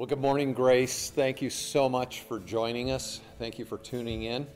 Well, 0.00 0.06
good 0.06 0.18
morning, 0.18 0.54
Grace. 0.54 1.10
Thank 1.10 1.42
you 1.42 1.50
so 1.50 1.86
much 1.86 2.22
for 2.22 2.38
joining 2.38 2.90
us. 2.90 3.20
Thank 3.38 3.58
you 3.58 3.66
for 3.66 3.76
tuning 3.76 4.22
in. 4.22 4.46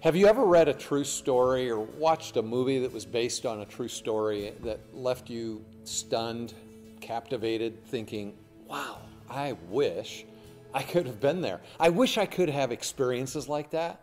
Have 0.00 0.14
you 0.14 0.26
ever 0.26 0.44
read 0.44 0.68
a 0.68 0.74
true 0.74 1.04
story 1.04 1.70
or 1.70 1.80
watched 1.80 2.36
a 2.36 2.42
movie 2.42 2.78
that 2.80 2.92
was 2.92 3.06
based 3.06 3.46
on 3.46 3.60
a 3.60 3.64
true 3.64 3.88
story 3.88 4.52
that 4.62 4.78
left 4.94 5.30
you 5.30 5.64
stunned, 5.84 6.52
captivated, 7.00 7.82
thinking, 7.86 8.34
wow, 8.66 8.98
I 9.30 9.52
wish 9.70 10.26
I 10.74 10.82
could 10.82 11.06
have 11.06 11.18
been 11.18 11.40
there? 11.40 11.62
I 11.80 11.88
wish 11.88 12.18
I 12.18 12.26
could 12.26 12.50
have 12.50 12.72
experiences 12.72 13.48
like 13.48 13.70
that. 13.70 14.02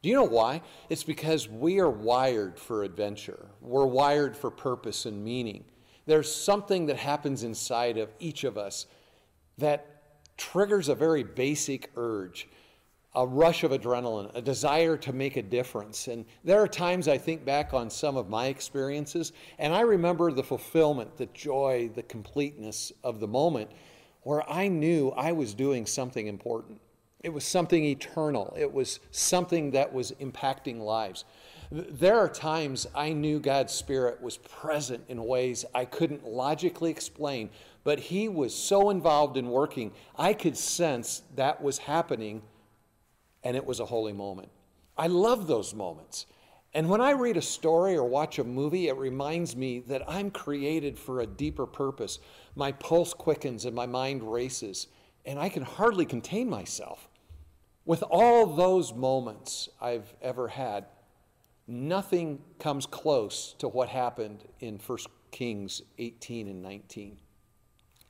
Do 0.00 0.08
you 0.08 0.14
know 0.14 0.24
why? 0.24 0.62
It's 0.88 1.04
because 1.04 1.46
we 1.46 1.78
are 1.78 1.90
wired 1.90 2.58
for 2.58 2.84
adventure, 2.84 3.48
we're 3.60 3.84
wired 3.84 4.34
for 4.34 4.50
purpose 4.50 5.04
and 5.04 5.22
meaning. 5.22 5.66
There's 6.06 6.34
something 6.34 6.86
that 6.86 6.96
happens 6.96 7.42
inside 7.42 7.98
of 7.98 8.08
each 8.18 8.44
of 8.44 8.56
us 8.56 8.86
that 9.58 9.86
triggers 10.36 10.88
a 10.88 10.94
very 10.94 11.22
basic 11.22 11.90
urge 11.96 12.48
a 13.14 13.26
rush 13.26 13.62
of 13.62 13.72
adrenaline, 13.72 14.34
a 14.34 14.40
desire 14.40 14.96
to 14.96 15.12
make 15.12 15.36
a 15.36 15.42
difference. 15.42 16.08
And 16.08 16.24
there 16.44 16.62
are 16.62 16.68
times 16.68 17.08
I 17.08 17.18
think 17.18 17.44
back 17.44 17.74
on 17.74 17.90
some 17.90 18.16
of 18.16 18.30
my 18.30 18.46
experiences, 18.46 19.32
and 19.58 19.74
I 19.74 19.80
remember 19.80 20.32
the 20.32 20.42
fulfillment, 20.42 21.16
the 21.18 21.26
joy, 21.26 21.90
the 21.94 22.02
completeness 22.04 22.90
of 23.04 23.20
the 23.20 23.28
moment 23.28 23.70
where 24.22 24.48
I 24.50 24.68
knew 24.68 25.10
I 25.10 25.32
was 25.32 25.52
doing 25.52 25.84
something 25.84 26.26
important. 26.26 26.80
It 27.22 27.32
was 27.32 27.44
something 27.44 27.84
eternal, 27.84 28.54
it 28.58 28.72
was 28.72 28.98
something 29.10 29.72
that 29.72 29.92
was 29.92 30.12
impacting 30.12 30.80
lives. 30.80 31.24
There 31.70 32.18
are 32.18 32.28
times 32.28 32.86
I 32.94 33.12
knew 33.12 33.40
God's 33.40 33.72
Spirit 33.72 34.20
was 34.20 34.38
present 34.38 35.04
in 35.08 35.24
ways 35.24 35.64
I 35.74 35.84
couldn't 35.84 36.26
logically 36.26 36.90
explain, 36.90 37.48
but 37.84 37.98
He 37.98 38.28
was 38.28 38.54
so 38.54 38.90
involved 38.90 39.36
in 39.36 39.48
working, 39.48 39.92
I 40.16 40.34
could 40.34 40.56
sense 40.56 41.22
that 41.36 41.62
was 41.62 41.78
happening, 41.78 42.42
and 43.42 43.56
it 43.56 43.66
was 43.66 43.80
a 43.80 43.86
holy 43.86 44.12
moment. 44.12 44.50
I 44.96 45.06
love 45.06 45.46
those 45.46 45.74
moments. 45.74 46.26
And 46.74 46.88
when 46.88 47.00
I 47.02 47.10
read 47.10 47.36
a 47.36 47.42
story 47.42 47.96
or 47.96 48.04
watch 48.04 48.38
a 48.38 48.44
movie, 48.44 48.88
it 48.88 48.96
reminds 48.96 49.54
me 49.54 49.80
that 49.80 50.02
I'm 50.08 50.30
created 50.30 50.98
for 50.98 51.20
a 51.20 51.26
deeper 51.26 51.66
purpose. 51.66 52.18
My 52.54 52.72
pulse 52.72 53.12
quickens 53.12 53.66
and 53.66 53.74
my 53.74 53.86
mind 53.86 54.22
races, 54.22 54.86
and 55.26 55.38
I 55.38 55.50
can 55.50 55.62
hardly 55.62 56.06
contain 56.06 56.48
myself. 56.48 57.10
With 57.84 58.02
all 58.10 58.46
those 58.46 58.94
moments 58.94 59.68
I've 59.80 60.14
ever 60.22 60.48
had, 60.48 60.86
nothing 61.66 62.40
comes 62.58 62.86
close 62.86 63.54
to 63.58 63.68
what 63.68 63.88
happened 63.88 64.44
in 64.60 64.78
1 64.78 64.98
Kings 65.30 65.82
18 65.98 66.48
and 66.48 66.62
19. 66.62 67.18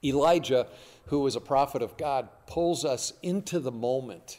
Elijah, 0.05 0.67
who 1.07 1.21
was 1.21 1.37
a 1.37 1.41
prophet 1.41 1.83
of 1.83 1.97
God, 1.97 2.29
pulls 2.47 2.85
us 2.85 3.13
into 3.23 3.61
the 3.61 3.73
moment. 3.73 4.39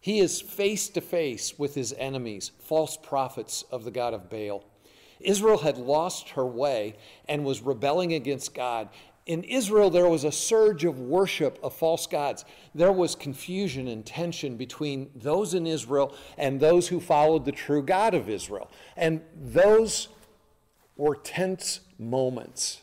He 0.00 0.18
is 0.18 0.40
face 0.40 0.88
to 0.90 1.00
face 1.00 1.58
with 1.58 1.74
his 1.74 1.94
enemies, 1.94 2.52
false 2.58 2.96
prophets 2.96 3.64
of 3.70 3.84
the 3.84 3.90
God 3.90 4.12
of 4.12 4.28
Baal. 4.28 4.64
Israel 5.20 5.58
had 5.58 5.78
lost 5.78 6.30
her 6.30 6.44
way 6.44 6.96
and 7.26 7.44
was 7.44 7.62
rebelling 7.62 8.12
against 8.12 8.54
God. 8.54 8.90
In 9.26 9.42
Israel, 9.44 9.88
there 9.88 10.08
was 10.08 10.24
a 10.24 10.32
surge 10.32 10.84
of 10.84 11.00
worship 11.00 11.58
of 11.62 11.74
false 11.74 12.06
gods. 12.06 12.44
There 12.74 12.92
was 12.92 13.14
confusion 13.14 13.88
and 13.88 14.04
tension 14.04 14.58
between 14.58 15.10
those 15.14 15.54
in 15.54 15.66
Israel 15.66 16.14
and 16.36 16.60
those 16.60 16.88
who 16.88 17.00
followed 17.00 17.46
the 17.46 17.52
true 17.52 17.82
God 17.82 18.12
of 18.12 18.28
Israel. 18.28 18.70
And 18.98 19.22
those 19.34 20.08
were 20.96 21.16
tense 21.16 21.80
moments. 21.98 22.82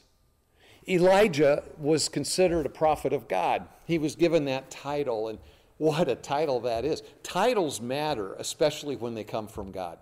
Elijah 0.91 1.63
was 1.77 2.09
considered 2.09 2.65
a 2.65 2.69
prophet 2.69 3.13
of 3.13 3.27
God. 3.27 3.67
He 3.85 3.97
was 3.97 4.15
given 4.15 4.45
that 4.45 4.69
title, 4.69 5.29
and 5.29 5.39
what 5.77 6.09
a 6.09 6.15
title 6.15 6.59
that 6.61 6.83
is. 6.83 7.01
Titles 7.23 7.79
matter, 7.79 8.33
especially 8.33 8.95
when 8.95 9.15
they 9.15 9.23
come 9.23 9.47
from 9.47 9.71
God. 9.71 9.97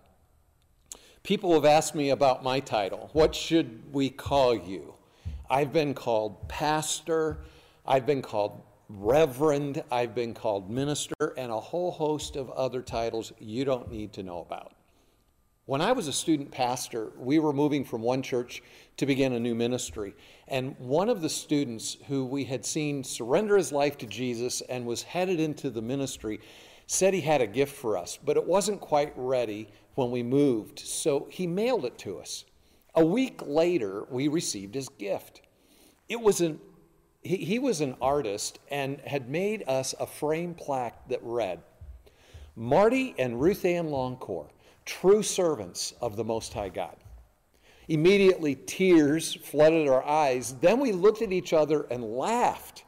People 1.22 1.54
have 1.54 1.66
asked 1.66 1.94
me 1.94 2.10
about 2.10 2.44
my 2.44 2.60
title. 2.60 3.10
What 3.14 3.36
should 3.36 3.94
we 3.94 4.10
call 4.10 4.56
you? 4.56 4.96
I've 5.50 5.72
been 5.72 5.94
called 5.94 6.48
pastor, 6.50 7.40
I've 7.86 8.06
been 8.06 8.22
called 8.22 8.62
reverend, 8.88 9.84
I've 9.92 10.16
been 10.16 10.34
called 10.34 10.70
minister, 10.70 11.34
and 11.38 11.52
a 11.52 11.60
whole 11.60 11.92
host 11.92 12.36
of 12.36 12.50
other 12.52 12.82
titles 12.82 13.32
you 13.40 13.64
don't 13.66 13.92
need 13.92 14.14
to 14.14 14.24
know 14.24 14.40
about. 14.40 14.74
When 15.70 15.82
I 15.82 15.92
was 15.92 16.08
a 16.08 16.14
student 16.14 16.50
pastor, 16.50 17.12
we 17.16 17.38
were 17.38 17.54
moving 17.54 17.86
from 17.86 18.02
one 18.02 18.24
church 18.24 18.64
to 18.98 19.06
begin 19.06 19.34
a 19.34 19.40
new 19.40 19.54
ministry. 19.54 20.16
And 20.48 20.76
one 20.80 21.10
of 21.10 21.22
the 21.22 21.30
students 21.30 21.96
who 22.08 22.26
we 22.26 22.46
had 22.46 22.66
seen 22.66 23.04
surrender 23.04 23.56
his 23.56 23.72
life 23.72 23.96
to 24.00 24.08
Jesus 24.08 24.62
and 24.62 24.88
was 24.88 25.04
headed 25.04 25.40
into 25.40 25.70
the 25.70 25.84
ministry 25.84 26.40
said 26.88 27.14
he 27.14 27.22
had 27.22 27.42
a 27.42 27.46
gift 27.46 27.76
for 27.76 28.00
us, 28.00 28.18
but 28.18 28.36
it 28.36 28.48
wasn't 28.48 28.82
quite 28.82 29.14
ready 29.16 29.70
when 29.94 30.10
we 30.10 30.24
moved. 30.24 30.80
So 30.80 31.28
he 31.30 31.46
mailed 31.46 31.86
it 31.86 32.00
to 32.00 32.18
us. 32.18 32.46
A 32.96 33.06
week 33.06 33.40
later, 33.46 34.08
we 34.10 34.28
received 34.28 34.74
his 34.74 34.90
gift. 34.90 35.44
It 36.08 36.20
was 36.20 36.42
an 36.42 36.60
he, 37.22 37.38
he 37.38 37.60
was 37.60 37.80
an 37.82 37.96
artist 38.02 38.58
and 38.72 39.00
had 39.02 39.30
made 39.30 39.66
us 39.68 39.94
a 40.00 40.08
frame 40.08 40.56
plaque 40.56 41.10
that 41.10 41.20
read, 41.22 41.62
Marty 42.56 43.14
and 43.20 43.40
Ruth 43.40 43.64
Ann 43.66 43.90
Longcore 43.90 44.48
true 44.90 45.22
servants 45.22 45.94
of 46.02 46.16
the 46.16 46.24
Most 46.24 46.52
High 46.52 46.70
God. 46.70 46.96
Immediately, 47.90 48.56
tears 48.56 49.36
flooded 49.36 49.88
our 49.88 50.04
eyes. 50.04 50.56
Then 50.62 50.80
we 50.80 50.92
looked 50.92 51.22
at 51.22 51.32
each 51.32 51.54
other 51.54 51.84
and 51.92 52.04
laughed. 52.04 52.84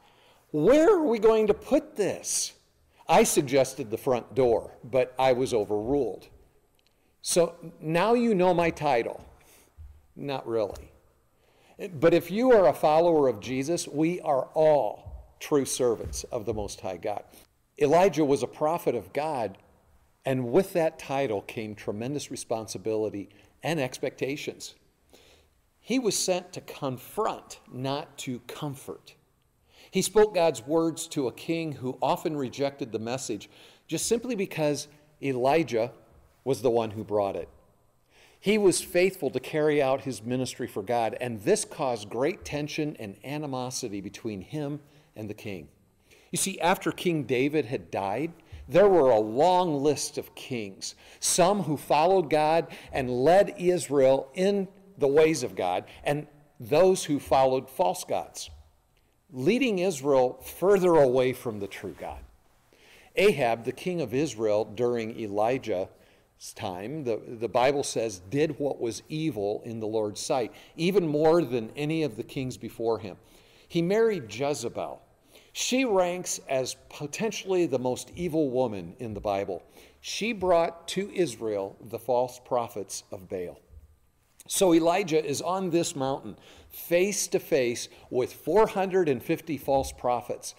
Where 0.50 0.96
are 0.96 1.06
we 1.06 1.20
going 1.20 1.46
to 1.46 1.54
put 1.54 1.94
this? 1.96 2.54
I 3.08 3.22
suggested 3.22 3.90
the 3.90 3.98
front 3.98 4.34
door, 4.34 4.72
but 4.82 5.14
I 5.16 5.32
was 5.32 5.54
overruled. 5.54 6.26
So 7.20 7.54
now 7.80 8.14
you 8.14 8.34
know 8.34 8.52
my 8.52 8.70
title. 8.70 9.24
Not 10.16 10.46
really. 10.46 10.90
But 12.00 12.14
if 12.14 12.32
you 12.32 12.52
are 12.52 12.66
a 12.68 12.74
follower 12.74 13.28
of 13.28 13.38
Jesus, 13.38 13.86
we 13.86 14.20
are 14.22 14.48
all 14.54 15.34
true 15.38 15.64
servants 15.64 16.24
of 16.24 16.46
the 16.46 16.54
Most 16.54 16.80
High 16.80 16.96
God. 16.96 17.22
Elijah 17.80 18.24
was 18.24 18.42
a 18.42 18.48
prophet 18.48 18.96
of 18.96 19.12
God 19.12 19.56
and 20.24 20.52
with 20.52 20.72
that 20.72 20.98
title 20.98 21.42
came 21.42 21.74
tremendous 21.74 22.30
responsibility 22.30 23.28
and 23.62 23.80
expectations. 23.80 24.74
He 25.80 25.98
was 25.98 26.16
sent 26.16 26.52
to 26.52 26.60
confront, 26.60 27.58
not 27.72 28.16
to 28.18 28.38
comfort. 28.46 29.14
He 29.90 30.00
spoke 30.00 30.34
God's 30.34 30.64
words 30.66 31.08
to 31.08 31.26
a 31.26 31.32
king 31.32 31.72
who 31.72 31.98
often 32.00 32.36
rejected 32.36 32.92
the 32.92 32.98
message 32.98 33.50
just 33.88 34.06
simply 34.06 34.36
because 34.36 34.88
Elijah 35.20 35.92
was 36.44 36.62
the 36.62 36.70
one 36.70 36.92
who 36.92 37.04
brought 37.04 37.36
it. 37.36 37.48
He 38.40 38.58
was 38.58 38.80
faithful 38.80 39.30
to 39.30 39.38
carry 39.38 39.80
out 39.80 40.00
his 40.00 40.22
ministry 40.22 40.66
for 40.66 40.82
God, 40.82 41.16
and 41.20 41.40
this 41.42 41.64
caused 41.64 42.08
great 42.08 42.44
tension 42.44 42.96
and 42.98 43.16
animosity 43.24 44.00
between 44.00 44.40
him 44.40 44.80
and 45.14 45.30
the 45.30 45.34
king. 45.34 45.68
You 46.32 46.38
see, 46.38 46.58
after 46.60 46.90
King 46.90 47.24
David 47.24 47.66
had 47.66 47.90
died, 47.90 48.32
there 48.68 48.88
were 48.88 49.10
a 49.10 49.18
long 49.18 49.82
list 49.82 50.18
of 50.18 50.34
kings, 50.34 50.94
some 51.20 51.62
who 51.62 51.76
followed 51.76 52.30
God 52.30 52.68
and 52.92 53.10
led 53.10 53.54
Israel 53.58 54.30
in 54.34 54.68
the 54.98 55.08
ways 55.08 55.42
of 55.42 55.56
God, 55.56 55.84
and 56.04 56.26
those 56.60 57.04
who 57.04 57.18
followed 57.18 57.68
false 57.68 58.04
gods, 58.04 58.50
leading 59.32 59.78
Israel 59.78 60.40
further 60.58 60.94
away 60.94 61.32
from 61.32 61.58
the 61.58 61.66
true 61.66 61.94
God. 61.98 62.20
Ahab, 63.16 63.64
the 63.64 63.72
king 63.72 64.00
of 64.00 64.14
Israel 64.14 64.64
during 64.64 65.18
Elijah's 65.18 65.88
time, 66.54 67.04
the, 67.04 67.20
the 67.26 67.48
Bible 67.48 67.82
says, 67.82 68.20
did 68.30 68.58
what 68.58 68.80
was 68.80 69.02
evil 69.08 69.60
in 69.64 69.80
the 69.80 69.86
Lord's 69.86 70.20
sight, 70.20 70.52
even 70.76 71.06
more 71.06 71.42
than 71.42 71.70
any 71.76 72.04
of 72.04 72.16
the 72.16 72.22
kings 72.22 72.56
before 72.56 73.00
him. 73.00 73.16
He 73.68 73.82
married 73.82 74.32
Jezebel, 74.32 75.01
she 75.52 75.84
ranks 75.84 76.40
as 76.48 76.76
potentially 76.88 77.66
the 77.66 77.78
most 77.78 78.10
evil 78.16 78.50
woman 78.50 78.96
in 78.98 79.14
the 79.14 79.20
Bible. 79.20 79.62
She 80.00 80.32
brought 80.32 80.88
to 80.88 81.10
Israel 81.14 81.76
the 81.80 81.98
false 81.98 82.40
prophets 82.44 83.04
of 83.12 83.28
Baal. 83.28 83.60
So 84.48 84.74
Elijah 84.74 85.24
is 85.24 85.40
on 85.40 85.70
this 85.70 85.94
mountain, 85.94 86.36
face 86.68 87.28
to 87.28 87.38
face 87.38 87.88
with 88.10 88.32
450 88.32 89.56
false 89.58 89.92
prophets, 89.92 90.54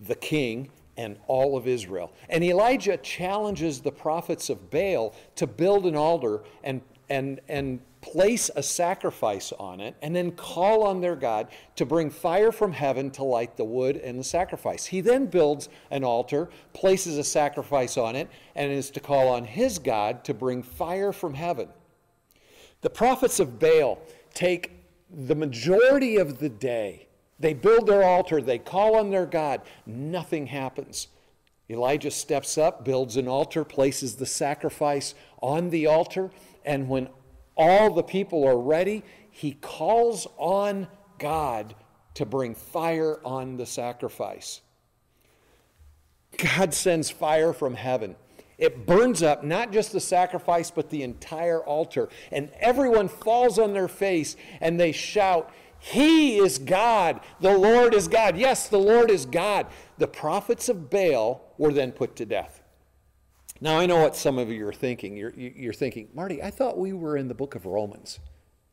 the 0.00 0.14
king, 0.14 0.70
and 0.96 1.18
all 1.26 1.56
of 1.56 1.66
Israel. 1.66 2.12
And 2.28 2.42
Elijah 2.42 2.96
challenges 2.96 3.80
the 3.80 3.92
prophets 3.92 4.48
of 4.48 4.70
Baal 4.70 5.14
to 5.34 5.46
build 5.46 5.86
an 5.86 5.96
altar 5.96 6.42
and, 6.64 6.80
and, 7.08 7.40
and 7.48 7.80
place 8.00 8.50
a 8.54 8.62
sacrifice 8.62 9.52
on 9.58 9.80
it, 9.80 9.96
and 10.00 10.14
then 10.14 10.30
call 10.32 10.84
on 10.84 11.00
their 11.00 11.16
God 11.16 11.48
to 11.74 11.84
bring 11.84 12.08
fire 12.10 12.52
from 12.52 12.72
heaven 12.72 13.10
to 13.12 13.24
light 13.24 13.56
the 13.56 13.64
wood 13.64 13.96
and 13.96 14.18
the 14.18 14.24
sacrifice. 14.24 14.86
He 14.86 15.00
then 15.00 15.26
builds 15.26 15.68
an 15.90 16.04
altar, 16.04 16.48
places 16.72 17.18
a 17.18 17.24
sacrifice 17.24 17.96
on 17.96 18.14
it, 18.14 18.28
and 18.54 18.70
is 18.70 18.90
to 18.90 19.00
call 19.00 19.28
on 19.28 19.44
his 19.44 19.78
God 19.78 20.24
to 20.24 20.34
bring 20.34 20.62
fire 20.62 21.12
from 21.12 21.34
heaven. 21.34 21.68
The 22.82 22.90
prophets 22.90 23.40
of 23.40 23.58
Baal 23.58 23.98
take 24.34 24.72
the 25.10 25.34
majority 25.34 26.16
of 26.16 26.38
the 26.38 26.48
day 26.48 27.06
They 27.38 27.54
build 27.54 27.86
their 27.86 28.02
altar, 28.02 28.40
they 28.40 28.58
call 28.58 28.96
on 28.96 29.10
their 29.10 29.26
God, 29.26 29.62
nothing 29.84 30.46
happens. 30.46 31.08
Elijah 31.68 32.10
steps 32.10 32.56
up, 32.56 32.84
builds 32.84 33.16
an 33.16 33.28
altar, 33.28 33.64
places 33.64 34.16
the 34.16 34.26
sacrifice 34.26 35.14
on 35.42 35.70
the 35.70 35.86
altar, 35.86 36.30
and 36.66 36.88
when 36.88 37.08
all 37.56 37.94
the 37.94 38.02
people 38.02 38.46
are 38.46 38.58
ready, 38.58 39.02
he 39.30 39.52
calls 39.52 40.26
on 40.36 40.88
God 41.18 41.74
to 42.14 42.26
bring 42.26 42.54
fire 42.54 43.20
on 43.24 43.56
the 43.56 43.66
sacrifice. 43.66 44.60
God 46.36 46.74
sends 46.74 47.08
fire 47.08 47.52
from 47.52 47.74
heaven. 47.74 48.16
It 48.58 48.86
burns 48.86 49.22
up 49.22 49.44
not 49.44 49.72
just 49.72 49.92
the 49.92 50.00
sacrifice, 50.00 50.70
but 50.70 50.90
the 50.90 51.02
entire 51.02 51.60
altar. 51.60 52.08
And 52.32 52.50
everyone 52.58 53.08
falls 53.08 53.58
on 53.58 53.72
their 53.72 53.88
face 53.88 54.36
and 54.60 54.80
they 54.80 54.92
shout, 54.92 55.52
He 55.78 56.38
is 56.38 56.58
God. 56.58 57.20
The 57.40 57.56
Lord 57.56 57.94
is 57.94 58.08
God. 58.08 58.36
Yes, 58.36 58.68
the 58.68 58.78
Lord 58.78 59.10
is 59.10 59.26
God. 59.26 59.66
The 59.98 60.08
prophets 60.08 60.68
of 60.68 60.90
Baal 60.90 61.54
were 61.58 61.72
then 61.72 61.92
put 61.92 62.16
to 62.16 62.26
death. 62.26 62.62
Now, 63.60 63.78
I 63.78 63.86
know 63.86 64.02
what 64.02 64.16
some 64.16 64.38
of 64.38 64.50
you 64.50 64.66
are 64.68 64.72
thinking. 64.72 65.16
You're, 65.16 65.32
you're 65.34 65.72
thinking, 65.72 66.08
Marty, 66.14 66.42
I 66.42 66.50
thought 66.50 66.78
we 66.78 66.92
were 66.92 67.16
in 67.16 67.28
the 67.28 67.34
book 67.34 67.54
of 67.54 67.64
Romans. 67.64 68.20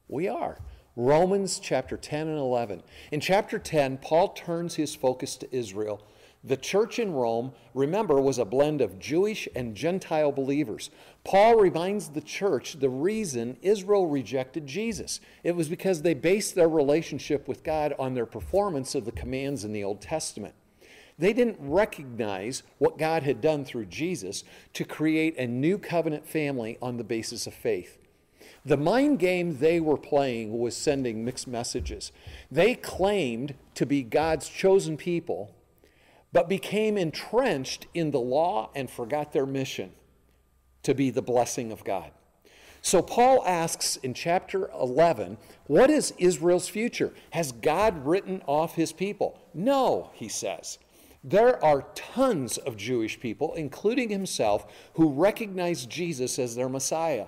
We 0.10 0.28
are. 0.28 0.60
Romans 0.96 1.60
chapter 1.60 1.96
10 1.96 2.28
and 2.28 2.38
11. 2.38 2.84
In 3.12 3.20
chapter 3.20 3.58
10, 3.58 3.98
Paul 4.00 4.30
turns 4.30 4.76
his 4.76 4.94
focus 4.94 5.38
to 5.38 5.56
Israel. 5.56 6.06
The 6.44 6.58
church 6.58 7.00
in 7.00 7.14
Rome, 7.14 7.54
remember, 7.74 8.20
was 8.20 8.38
a 8.38 8.44
blend 8.44 8.82
of 8.82 9.00
Jewish 9.00 9.48
and 9.56 9.74
Gentile 9.74 10.34
believers. 10.34 10.90
Paul 11.24 11.56
reminds 11.56 12.10
the 12.10 12.22
church 12.22 12.74
the 12.74 12.90
reason 12.90 13.56
Israel 13.62 14.08
rejected 14.08 14.68
Jesus. 14.68 15.22
It 15.46 15.56
was 15.56 15.70
because 15.70 16.02
they 16.02 16.14
based 16.14 16.54
their 16.54 16.68
relationship 16.68 17.48
with 17.48 17.64
God 17.64 17.96
on 17.98 18.14
their 18.14 18.26
performance 18.26 18.94
of 18.94 19.06
the 19.06 19.14
commands 19.14 19.64
in 19.64 19.72
the 19.72 19.86
Old 19.86 20.02
Testament. 20.02 20.54
They 21.18 21.34
didn't 21.34 21.58
recognize 21.60 22.64
what 22.80 22.98
God 22.98 23.24
had 23.24 23.42
done 23.42 23.66
through 23.66 23.86
Jesus 23.86 24.44
to 24.74 24.84
create 24.84 25.38
a 25.38 25.48
new 25.48 25.78
covenant 25.78 26.28
family 26.28 26.78
on 26.82 26.98
the 26.98 27.04
basis 27.04 27.46
of 27.48 27.54
faith. 27.54 27.98
The 28.66 28.78
mind 28.78 29.20
game 29.20 29.58
they 29.58 29.80
were 29.80 29.98
playing 29.98 30.58
was 30.58 30.76
sending 30.76 31.26
mixed 31.26 31.48
messages. 31.48 32.12
They 32.50 32.76
claimed 32.76 33.56
to 33.76 33.86
be 33.86 34.04
God's 34.04 34.48
chosen 34.48 34.96
people, 34.96 35.54
but 36.32 36.50
became 36.50 36.98
entrenched 36.98 37.88
in 37.94 38.12
the 38.12 38.20
law 38.20 38.70
and 38.74 38.90
forgot 38.90 39.34
their 39.34 39.46
mission 39.46 39.92
to 40.84 40.96
be 40.96 41.10
the 41.10 41.22
blessing 41.22 41.72
of 41.72 41.84
God. 41.84 42.12
So 42.82 43.02
Paul 43.02 43.44
asks 43.46 43.96
in 43.98 44.14
chapter 44.14 44.70
11, 44.72 45.38
what 45.68 45.90
is 45.90 46.14
Israel's 46.18 46.68
future? 46.68 47.14
Has 47.30 47.54
God 47.54 48.06
written 48.06 48.42
off 48.46 48.76
his 48.76 48.92
people? 48.92 49.40
No, 49.54 50.12
he 50.14 50.28
says. 50.28 50.80
There 51.24 51.64
are 51.64 51.86
tons 51.96 52.58
of 52.58 52.76
Jewish 52.76 53.20
people, 53.20 53.54
including 53.54 54.10
himself, 54.10 54.66
who 54.96 55.10
recognize 55.10 55.86
Jesus 55.86 56.38
as 56.38 56.56
their 56.56 56.68
Messiah. 56.68 57.28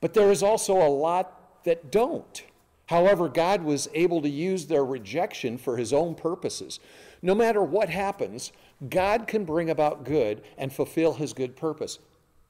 But 0.00 0.14
there 0.14 0.30
is 0.30 0.42
also 0.42 0.76
a 0.76 0.88
lot 0.88 1.64
that 1.64 1.90
don't. 1.90 2.42
However, 2.86 3.28
God 3.28 3.62
was 3.62 3.88
able 3.94 4.22
to 4.22 4.28
use 4.28 4.66
their 4.66 4.84
rejection 4.84 5.58
for 5.58 5.76
his 5.76 5.92
own 5.92 6.14
purposes. 6.14 6.80
No 7.20 7.34
matter 7.34 7.62
what 7.62 7.88
happens, 7.88 8.52
God 8.88 9.26
can 9.26 9.44
bring 9.44 9.68
about 9.68 10.04
good 10.04 10.42
and 10.56 10.72
fulfill 10.72 11.14
his 11.14 11.32
good 11.32 11.56
purpose, 11.56 11.98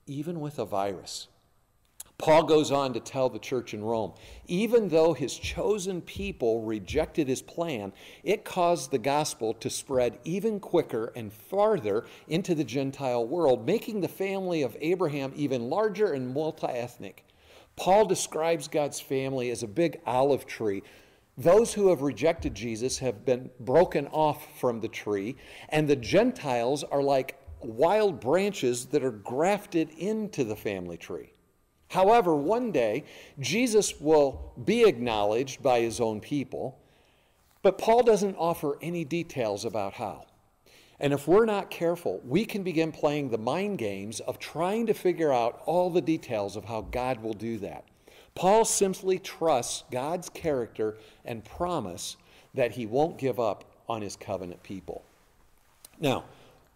even 0.07 0.41
with 0.41 0.59
a 0.59 0.65
virus. 0.65 1.29
Paul 2.19 2.43
goes 2.43 2.73
on 2.73 2.95
to 2.95 3.01
tell 3.01 3.29
the 3.29 3.39
church 3.39 3.75
in 3.75 3.85
Rome 3.85 4.13
even 4.49 4.89
though 4.89 5.13
his 5.13 5.39
chosen 5.39 6.03
people 6.03 6.63
rejected 6.63 7.29
his 7.29 7.43
plan, 7.43 7.93
it 8.25 8.45
caused 8.45 8.91
the 8.91 8.99
gospel 8.99 9.55
to 9.55 9.71
spread 9.71 10.19
even 10.25 10.59
quicker 10.59 11.13
and 11.15 11.33
farther 11.33 12.07
into 12.27 12.57
the 12.57 12.65
Gentile 12.65 13.25
world, 13.25 13.65
making 13.65 14.01
the 14.01 14.09
family 14.09 14.63
of 14.63 14.77
Abraham 14.81 15.33
even 15.37 15.71
larger 15.71 16.13
and 16.13 16.35
multi 16.35 16.67
ethnic. 16.67 17.25
Paul 17.77 18.05
describes 18.07 18.67
God's 18.67 19.01
family 19.01 19.51
as 19.51 19.63
a 19.63 19.69
big 19.69 20.01
olive 20.05 20.45
tree. 20.45 20.83
Those 21.37 21.73
who 21.73 21.89
have 21.91 22.03
rejected 22.03 22.53
Jesus 22.53 22.99
have 22.99 23.25
been 23.25 23.49
broken 23.61 24.09
off 24.09 24.59
from 24.59 24.81
the 24.81 24.89
tree, 24.89 25.37
and 25.69 25.87
the 25.87 25.95
Gentiles 25.95 26.83
are 26.83 27.03
like 27.03 27.39
wild 27.61 28.19
branches 28.19 28.87
that 28.87 29.05
are 29.05 29.13
grafted 29.13 29.91
into 29.91 30.43
the 30.43 30.57
family 30.57 30.97
tree. 30.97 31.33
However, 31.89 32.37
one 32.37 32.71
day, 32.71 33.05
Jesus 33.41 33.99
will 34.01 34.53
be 34.63 34.85
acknowledged 34.85 35.63
by 35.63 35.81
his 35.81 36.01
own 36.01 36.21
people, 36.21 36.79
but 37.63 37.79
Paul 37.79 38.03
doesn't 38.03 38.37
offer 38.37 38.77
any 38.83 39.05
details 39.05 39.65
about 39.65 39.95
how. 39.95 40.27
And 41.01 41.13
if 41.13 41.29
we're 41.29 41.45
not 41.45 41.71
careful, 41.71 42.21
we 42.27 42.45
can 42.45 42.63
begin 42.63 42.93
playing 42.93 43.31
the 43.31 43.39
mind 43.39 43.79
games 43.79 44.21
of 44.21 44.39
trying 44.39 44.87
to 44.87 44.95
figure 44.95 45.33
out 45.33 45.63
all 45.65 45.91
the 45.91 46.01
details 46.01 46.57
of 46.57 46.65
how 46.65 46.83
God 46.83 47.23
will 47.23 47.35
do 47.35 47.59
that. 47.59 47.85
Paul 48.35 48.65
simply 48.65 49.19
trusts 49.19 49.85
God's 49.91 50.29
character 50.29 50.97
and 51.25 51.45
promise 51.45 52.17
that 52.55 52.73
he 52.73 52.87
won't 52.87 53.19
give 53.19 53.39
up 53.39 53.65
on 53.89 54.03
his 54.03 54.17
covenant 54.17 54.63
people. 54.63 55.03
Now, 56.01 56.25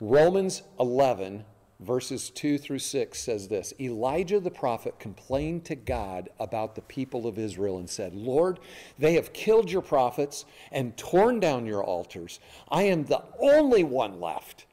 Romans 0.00 0.62
11 0.80 1.44
verses 1.82 2.30
2 2.30 2.58
through 2.58 2.78
6 2.78 3.18
says 3.18 3.48
this 3.48 3.72
Elijah 3.80 4.40
the 4.40 4.50
prophet 4.50 4.98
complained 4.98 5.64
to 5.66 5.74
God 5.74 6.28
about 6.38 6.74
the 6.74 6.82
people 6.82 7.26
of 7.26 7.38
Israel 7.38 7.78
and 7.78 7.88
said, 7.88 8.14
Lord, 8.14 8.60
they 8.98 9.14
have 9.14 9.32
killed 9.32 9.70
your 9.70 9.82
prophets 9.82 10.44
and 10.70 10.96
torn 10.96 11.40
down 11.40 11.66
your 11.66 11.84
altars. 11.84 12.40
I 12.70 12.84
am 12.84 13.04
the 13.04 13.22
only 13.40 13.84
one 13.84 14.20
left. 14.20 14.66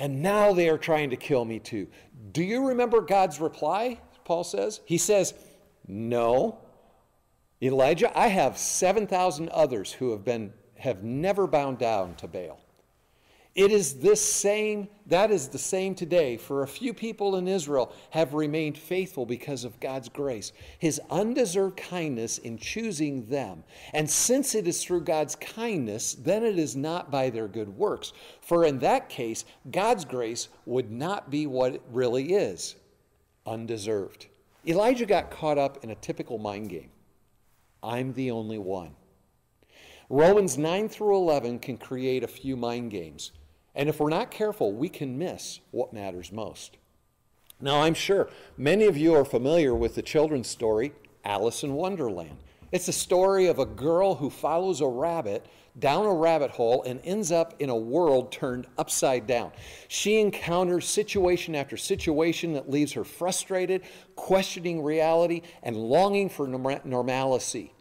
And 0.00 0.22
now 0.22 0.52
they 0.52 0.68
are 0.68 0.78
trying 0.78 1.10
to 1.10 1.16
kill 1.16 1.44
me 1.44 1.58
too. 1.58 1.88
Do 2.32 2.42
you 2.42 2.68
remember 2.68 3.00
God's 3.00 3.40
reply? 3.40 4.00
Paul 4.24 4.44
says. 4.44 4.80
He 4.84 4.98
says, 4.98 5.34
No. 5.86 6.58
Elijah, 7.60 8.16
I 8.16 8.28
have 8.28 8.56
7,000 8.56 9.48
others 9.48 9.92
who 9.92 10.12
have 10.12 10.24
been 10.24 10.52
have 10.76 11.02
never 11.02 11.46
bowed 11.46 11.78
down 11.78 12.14
to 12.16 12.28
Baal. 12.28 12.60
It 13.58 13.72
is 13.72 13.94
this 13.94 14.24
same, 14.24 14.86
that 15.06 15.32
is 15.32 15.48
the 15.48 15.58
same 15.58 15.96
today. 15.96 16.36
For 16.36 16.62
a 16.62 16.68
few 16.68 16.94
people 16.94 17.34
in 17.34 17.48
Israel 17.48 17.92
have 18.10 18.32
remained 18.32 18.78
faithful 18.78 19.26
because 19.26 19.64
of 19.64 19.80
God's 19.80 20.08
grace, 20.08 20.52
His 20.78 21.00
undeserved 21.10 21.76
kindness 21.76 22.38
in 22.38 22.58
choosing 22.58 23.26
them. 23.26 23.64
And 23.92 24.08
since 24.08 24.54
it 24.54 24.68
is 24.68 24.84
through 24.84 25.00
God's 25.00 25.34
kindness, 25.34 26.14
then 26.14 26.44
it 26.44 26.56
is 26.56 26.76
not 26.76 27.10
by 27.10 27.30
their 27.30 27.48
good 27.48 27.76
works. 27.76 28.12
For 28.42 28.64
in 28.64 28.78
that 28.78 29.08
case, 29.08 29.44
God's 29.72 30.04
grace 30.04 30.50
would 30.64 30.92
not 30.92 31.28
be 31.28 31.48
what 31.48 31.74
it 31.74 31.82
really 31.90 32.34
is 32.34 32.76
undeserved. 33.44 34.28
Elijah 34.68 35.04
got 35.04 35.32
caught 35.32 35.58
up 35.58 35.82
in 35.82 35.90
a 35.90 35.96
typical 35.96 36.38
mind 36.38 36.68
game 36.68 36.90
I'm 37.82 38.12
the 38.12 38.30
only 38.30 38.58
one. 38.58 38.94
Romans 40.08 40.56
9 40.56 40.88
through 40.88 41.16
11 41.16 41.58
can 41.58 41.76
create 41.76 42.22
a 42.22 42.28
few 42.28 42.56
mind 42.56 42.92
games. 42.92 43.32
And 43.74 43.88
if 43.88 44.00
we're 44.00 44.10
not 44.10 44.30
careful, 44.30 44.72
we 44.72 44.88
can 44.88 45.18
miss 45.18 45.60
what 45.70 45.92
matters 45.92 46.32
most. 46.32 46.76
Now, 47.60 47.82
I'm 47.82 47.94
sure 47.94 48.28
many 48.56 48.84
of 48.84 48.96
you 48.96 49.14
are 49.14 49.24
familiar 49.24 49.74
with 49.74 49.94
the 49.94 50.02
children's 50.02 50.48
story, 50.48 50.92
Alice 51.24 51.62
in 51.62 51.74
Wonderland. 51.74 52.38
It's 52.70 52.88
a 52.88 52.92
story 52.92 53.46
of 53.46 53.58
a 53.58 53.66
girl 53.66 54.14
who 54.14 54.30
follows 54.30 54.80
a 54.80 54.86
rabbit 54.86 55.46
down 55.78 56.04
a 56.04 56.12
rabbit 56.12 56.50
hole 56.50 56.82
and 56.84 57.00
ends 57.04 57.30
up 57.30 57.54
in 57.60 57.70
a 57.70 57.76
world 57.76 58.32
turned 58.32 58.66
upside 58.76 59.26
down. 59.26 59.52
She 59.88 60.20
encounters 60.20 60.86
situation 60.86 61.54
after 61.54 61.76
situation 61.76 62.52
that 62.54 62.68
leaves 62.68 62.92
her 62.92 63.04
frustrated, 63.04 63.82
questioning 64.16 64.82
reality, 64.82 65.42
and 65.62 65.76
longing 65.76 66.28
for 66.28 66.46
normalcy. 66.48 67.72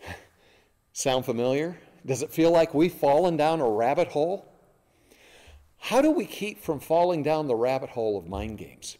Sound 0.92 1.24
familiar? 1.24 1.78
Does 2.06 2.22
it 2.22 2.30
feel 2.30 2.50
like 2.50 2.74
we've 2.74 2.92
fallen 2.92 3.36
down 3.36 3.60
a 3.60 3.68
rabbit 3.68 4.08
hole? 4.08 4.50
How 5.88 6.00
do 6.00 6.10
we 6.10 6.24
keep 6.24 6.62
from 6.62 6.80
falling 6.80 7.22
down 7.22 7.46
the 7.46 7.54
rabbit 7.54 7.90
hole 7.90 8.16
of 8.16 8.26
mind 8.26 8.56
games? 8.56 8.96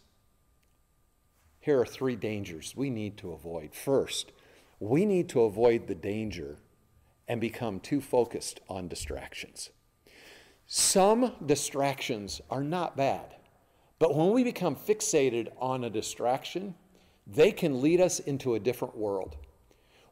Here 1.59 1.81
are 1.81 1.85
three 1.85 2.15
dangers 2.15 2.75
we 2.75 2.91
need 2.91 3.17
to 3.17 3.31
avoid. 3.31 3.73
First, 3.73 4.31
we 4.79 5.03
need 5.03 5.27
to 5.29 5.41
avoid 5.41 5.87
the 5.87 5.95
danger 5.95 6.59
and 7.27 7.41
become 7.41 7.79
too 7.79 8.01
focused 8.01 8.59
on 8.69 8.87
distractions. 8.87 9.71
Some 10.67 11.33
distractions 11.43 12.39
are 12.51 12.63
not 12.63 12.95
bad, 12.95 13.33
but 13.97 14.13
when 14.13 14.29
we 14.29 14.43
become 14.43 14.75
fixated 14.75 15.47
on 15.57 15.85
a 15.85 15.89
distraction, 15.89 16.75
they 17.25 17.51
can 17.51 17.81
lead 17.81 17.99
us 17.99 18.19
into 18.19 18.53
a 18.53 18.59
different 18.59 18.95
world 18.95 19.37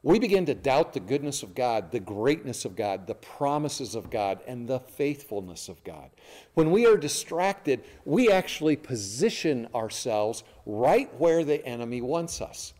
we 0.04 0.18
begin 0.18 0.44
to 0.44 0.54
doubt 0.54 0.92
the 0.92 1.00
goodness 1.00 1.42
of 1.42 1.54
God, 1.54 1.90
the 1.90 1.98
greatness 1.98 2.66
of 2.66 2.76
God, 2.76 3.06
the 3.06 3.14
promises 3.14 3.94
of 3.94 4.10
God, 4.10 4.38
and 4.46 4.68
the 4.68 4.80
faithfulness 4.80 5.70
of 5.70 5.82
God. 5.82 6.10
When 6.52 6.70
we 6.70 6.84
are 6.84 6.98
distracted, 6.98 7.82
we 8.04 8.30
actually 8.30 8.76
position 8.76 9.66
ourselves 9.74 10.44
right 10.66 11.08
where 11.18 11.42
the 11.42 11.64
enemy 11.64 12.02
wants 12.02 12.42
us. 12.42 12.74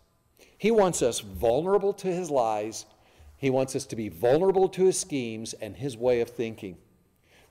He 0.58 0.70
wants 0.70 1.00
us 1.00 1.20
vulnerable 1.20 1.94
to 1.94 2.08
his 2.08 2.30
lies, 2.30 2.84
He 3.38 3.48
wants 3.48 3.74
us 3.74 3.86
to 3.86 3.96
be 3.96 4.10
vulnerable 4.10 4.68
to 4.68 4.84
his 4.84 5.00
schemes 5.00 5.54
and 5.54 5.76
his 5.76 5.96
way 5.96 6.20
of 6.20 6.28
thinking. 6.28 6.76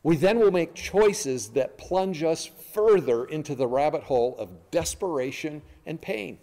We 0.04 0.18
then 0.18 0.38
will 0.38 0.52
make 0.52 0.76
choices 0.76 1.50
that 1.50 1.80
plunge 1.80 2.22
us 2.22 2.46
further 2.46 3.26
into 3.26 3.56
the 3.56 3.68
rabbit 3.68 4.04
hole 4.04 4.36
of 4.38 4.70
desperation 4.70 5.64
and 5.88 6.00
pain. 6.00 6.38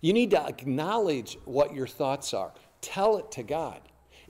You 0.00 0.12
need 0.12 0.30
to 0.30 0.46
acknowledge 0.46 1.38
what 1.44 1.74
your 1.74 1.86
thoughts 1.86 2.32
are, 2.32 2.52
tell 2.80 3.18
it 3.18 3.30
to 3.32 3.42
God. 3.42 3.80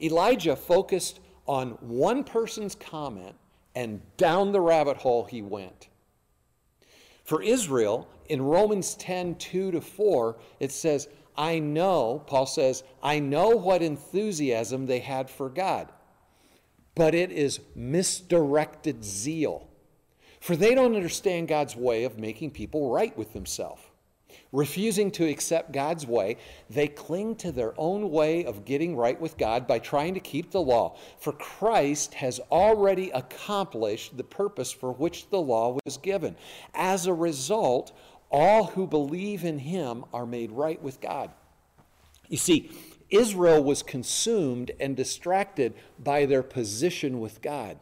Elijah 0.01 0.57
focused 0.57 1.21
on 1.47 1.71
one 1.81 2.25
person's 2.25 2.75
comment, 2.75 3.35
and 3.75 4.01
down 4.17 4.53
the 4.53 4.61
rabbit 4.61 4.97
hole 4.97 5.25
he 5.25 5.43
went. 5.43 5.89
For 7.25 7.43
Israel, 7.43 8.09
in 8.27 8.41
Romans 8.43 8.95
10 8.95 9.37
2 9.37 9.73
to 9.73 9.81
4, 9.81 10.37
it 10.61 10.73
says, 10.73 11.09
I 11.37 11.59
know, 11.59 12.23
Paul 12.27 12.47
says, 12.47 12.83
I 13.03 13.21
know 13.21 13.51
what 13.51 13.83
enthusiasm 13.83 14.87
they 14.87 14.99
had 14.99 15.31
for 15.31 15.49
God, 15.49 15.93
but 16.95 17.15
it 17.15 17.31
is 17.31 17.61
misdirected 17.77 19.05
zeal. 19.05 19.69
For 20.41 20.57
they 20.57 20.75
don't 20.75 20.97
understand 20.97 21.49
God's 21.49 21.77
way 21.77 22.05
of 22.05 22.19
making 22.19 22.51
people 22.51 22.91
right 22.91 23.17
with 23.17 23.33
themselves. 23.33 23.83
Refusing 24.51 25.11
to 25.11 25.29
accept 25.29 25.73
God's 25.73 26.07
way, 26.07 26.39
they 26.71 26.89
cling 26.89 27.37
to 27.37 27.53
their 27.53 27.75
own 27.77 28.11
way 28.11 28.47
of 28.47 28.65
getting 28.65 28.97
right 28.97 29.21
with 29.21 29.37
God 29.37 29.67
by 29.67 29.79
trying 29.79 30.15
to 30.15 30.21
keep 30.21 30.51
the 30.51 30.61
law. 30.61 30.97
For 31.19 31.33
Christ 31.33 32.15
has 32.15 32.41
already 32.51 33.11
accomplished 33.11 34.17
the 34.17 34.25
purpose 34.25 34.73
for 34.73 34.93
which 34.93 35.29
the 35.29 35.41
law 35.41 35.79
was 35.85 35.99
given. 35.99 36.35
As 36.73 37.07
a 37.07 37.13
result, 37.13 37.93
all 38.31 38.65
who 38.65 38.87
believe 38.87 39.45
in 39.45 39.59
him 39.59 40.05
are 40.15 40.27
made 40.27 40.51
right 40.51 40.83
with 40.83 41.01
God. 41.01 41.31
You 42.29 42.39
see, 42.39 42.71
Israel 43.11 43.63
was 43.63 43.83
consumed 43.83 44.71
and 44.81 44.97
distracted 44.97 45.75
by 45.99 46.27
their 46.27 46.43
position 46.43 47.21
with 47.21 47.43
God. 47.43 47.79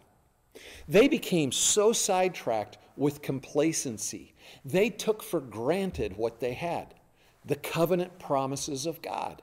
They 0.88 1.08
became 1.08 1.52
so 1.52 1.92
sidetracked 1.92 2.78
with 2.96 3.23
complacency. 3.23 4.35
They 4.64 4.90
took 4.90 5.22
for 5.22 5.40
granted 5.40 6.16
what 6.16 6.40
they 6.40 6.54
had 6.54 6.94
the 7.44 7.56
covenant 7.56 8.18
promises 8.18 8.86
of 8.86 9.00
God. 9.02 9.40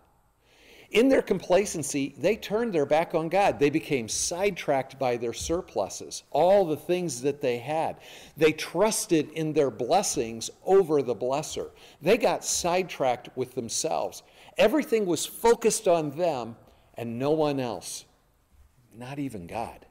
In 0.91 1.09
their 1.09 1.23
complacency, 1.23 2.13
they 2.19 2.35
turned 2.35 2.71
their 2.71 2.85
back 2.85 3.15
on 3.15 3.27
God. 3.27 3.57
They 3.57 3.71
became 3.71 4.07
sidetracked 4.07 4.99
by 4.99 5.17
their 5.17 5.33
surpluses, 5.33 6.21
all 6.29 6.65
the 6.65 6.77
things 6.77 7.21
that 7.23 7.41
they 7.41 7.57
had. 7.57 7.97
They 8.37 8.51
trusted 8.51 9.31
in 9.31 9.53
their 9.53 9.71
blessings 9.71 10.51
over 10.63 11.01
the 11.01 11.15
blesser. 11.15 11.71
They 11.99 12.17
got 12.17 12.45
sidetracked 12.45 13.29
with 13.35 13.55
themselves. 13.55 14.21
Everything 14.55 15.07
was 15.07 15.25
focused 15.25 15.87
on 15.87 16.11
them 16.11 16.55
and 16.93 17.17
no 17.17 17.31
one 17.31 17.59
else, 17.59 18.05
not 18.95 19.17
even 19.17 19.47
God. 19.47 19.87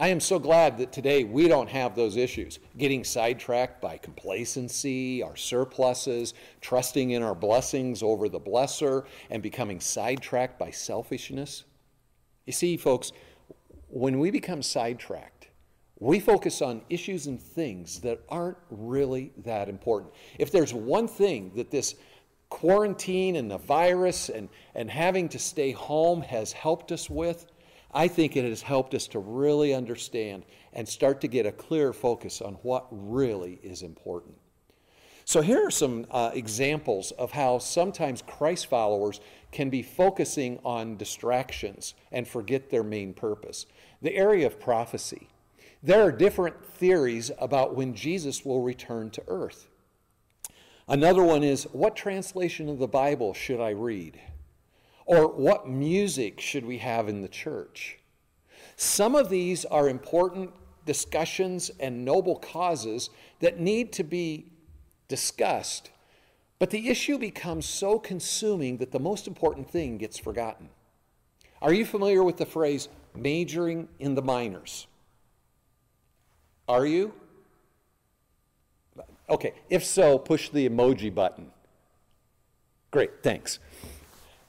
I 0.00 0.08
am 0.08 0.18
so 0.18 0.38
glad 0.38 0.78
that 0.78 0.92
today 0.92 1.24
we 1.24 1.46
don't 1.46 1.68
have 1.68 1.94
those 1.94 2.16
issues. 2.16 2.58
Getting 2.78 3.04
sidetracked 3.04 3.82
by 3.82 3.98
complacency, 3.98 5.22
our 5.22 5.36
surpluses, 5.36 6.32
trusting 6.62 7.10
in 7.10 7.22
our 7.22 7.34
blessings 7.34 8.02
over 8.02 8.26
the 8.30 8.40
blesser, 8.40 9.04
and 9.28 9.42
becoming 9.42 9.78
sidetracked 9.78 10.58
by 10.58 10.70
selfishness. 10.70 11.64
You 12.46 12.54
see, 12.54 12.78
folks, 12.78 13.12
when 13.88 14.18
we 14.18 14.30
become 14.30 14.62
sidetracked, 14.62 15.48
we 15.98 16.18
focus 16.18 16.62
on 16.62 16.80
issues 16.88 17.26
and 17.26 17.38
things 17.38 18.00
that 18.00 18.22
aren't 18.30 18.56
really 18.70 19.34
that 19.44 19.68
important. 19.68 20.14
If 20.38 20.50
there's 20.50 20.72
one 20.72 21.08
thing 21.08 21.52
that 21.56 21.70
this 21.70 21.94
quarantine 22.48 23.36
and 23.36 23.50
the 23.50 23.58
virus 23.58 24.30
and, 24.30 24.48
and 24.74 24.90
having 24.90 25.28
to 25.28 25.38
stay 25.38 25.72
home 25.72 26.22
has 26.22 26.52
helped 26.52 26.90
us 26.90 27.10
with, 27.10 27.44
I 27.92 28.08
think 28.08 28.36
it 28.36 28.44
has 28.44 28.62
helped 28.62 28.94
us 28.94 29.06
to 29.08 29.18
really 29.18 29.74
understand 29.74 30.44
and 30.72 30.88
start 30.88 31.20
to 31.22 31.28
get 31.28 31.46
a 31.46 31.52
clear 31.52 31.92
focus 31.92 32.40
on 32.40 32.54
what 32.62 32.86
really 32.90 33.58
is 33.62 33.82
important. 33.82 34.36
So, 35.24 35.42
here 35.42 35.66
are 35.66 35.70
some 35.70 36.06
uh, 36.10 36.30
examples 36.34 37.12
of 37.12 37.30
how 37.30 37.58
sometimes 37.58 38.22
Christ 38.22 38.66
followers 38.66 39.20
can 39.52 39.70
be 39.70 39.82
focusing 39.82 40.58
on 40.64 40.96
distractions 40.96 41.94
and 42.10 42.26
forget 42.26 42.70
their 42.70 42.82
main 42.82 43.14
purpose. 43.14 43.66
The 44.02 44.14
area 44.14 44.46
of 44.46 44.58
prophecy. 44.58 45.28
There 45.82 46.02
are 46.02 46.12
different 46.12 46.64
theories 46.64 47.30
about 47.38 47.74
when 47.74 47.94
Jesus 47.94 48.44
will 48.44 48.62
return 48.62 49.10
to 49.10 49.22
earth. 49.28 49.68
Another 50.88 51.22
one 51.22 51.44
is 51.44 51.64
what 51.72 51.94
translation 51.94 52.68
of 52.68 52.78
the 52.78 52.88
Bible 52.88 53.32
should 53.32 53.60
I 53.60 53.70
read? 53.70 54.18
Or 55.10 55.26
what 55.26 55.68
music 55.68 56.40
should 56.40 56.64
we 56.64 56.78
have 56.78 57.08
in 57.08 57.20
the 57.20 57.26
church? 57.26 57.98
Some 58.76 59.16
of 59.16 59.28
these 59.28 59.64
are 59.64 59.88
important 59.88 60.52
discussions 60.86 61.68
and 61.80 62.04
noble 62.04 62.36
causes 62.36 63.10
that 63.40 63.58
need 63.58 63.92
to 63.94 64.04
be 64.04 64.52
discussed, 65.08 65.90
but 66.60 66.70
the 66.70 66.88
issue 66.88 67.18
becomes 67.18 67.66
so 67.66 67.98
consuming 67.98 68.76
that 68.76 68.92
the 68.92 69.00
most 69.00 69.26
important 69.26 69.68
thing 69.68 69.98
gets 69.98 70.16
forgotten. 70.16 70.68
Are 71.60 71.72
you 71.72 71.84
familiar 71.84 72.22
with 72.22 72.36
the 72.36 72.46
phrase 72.46 72.88
majoring 73.12 73.88
in 73.98 74.14
the 74.14 74.22
minors? 74.22 74.86
Are 76.68 76.86
you? 76.86 77.12
Okay, 79.28 79.54
if 79.68 79.84
so, 79.84 80.18
push 80.18 80.50
the 80.50 80.68
emoji 80.68 81.12
button. 81.12 81.50
Great, 82.92 83.24
thanks. 83.24 83.58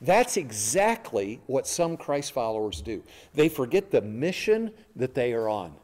That's 0.01 0.35
exactly 0.35 1.41
what 1.45 1.67
some 1.67 1.95
Christ 1.95 2.31
followers 2.31 2.81
do. 2.81 3.03
They 3.33 3.49
forget 3.49 3.91
the 3.91 4.01
mission 4.01 4.71
that 4.95 5.13
they 5.13 5.33
are 5.33 5.47
on 5.47 5.75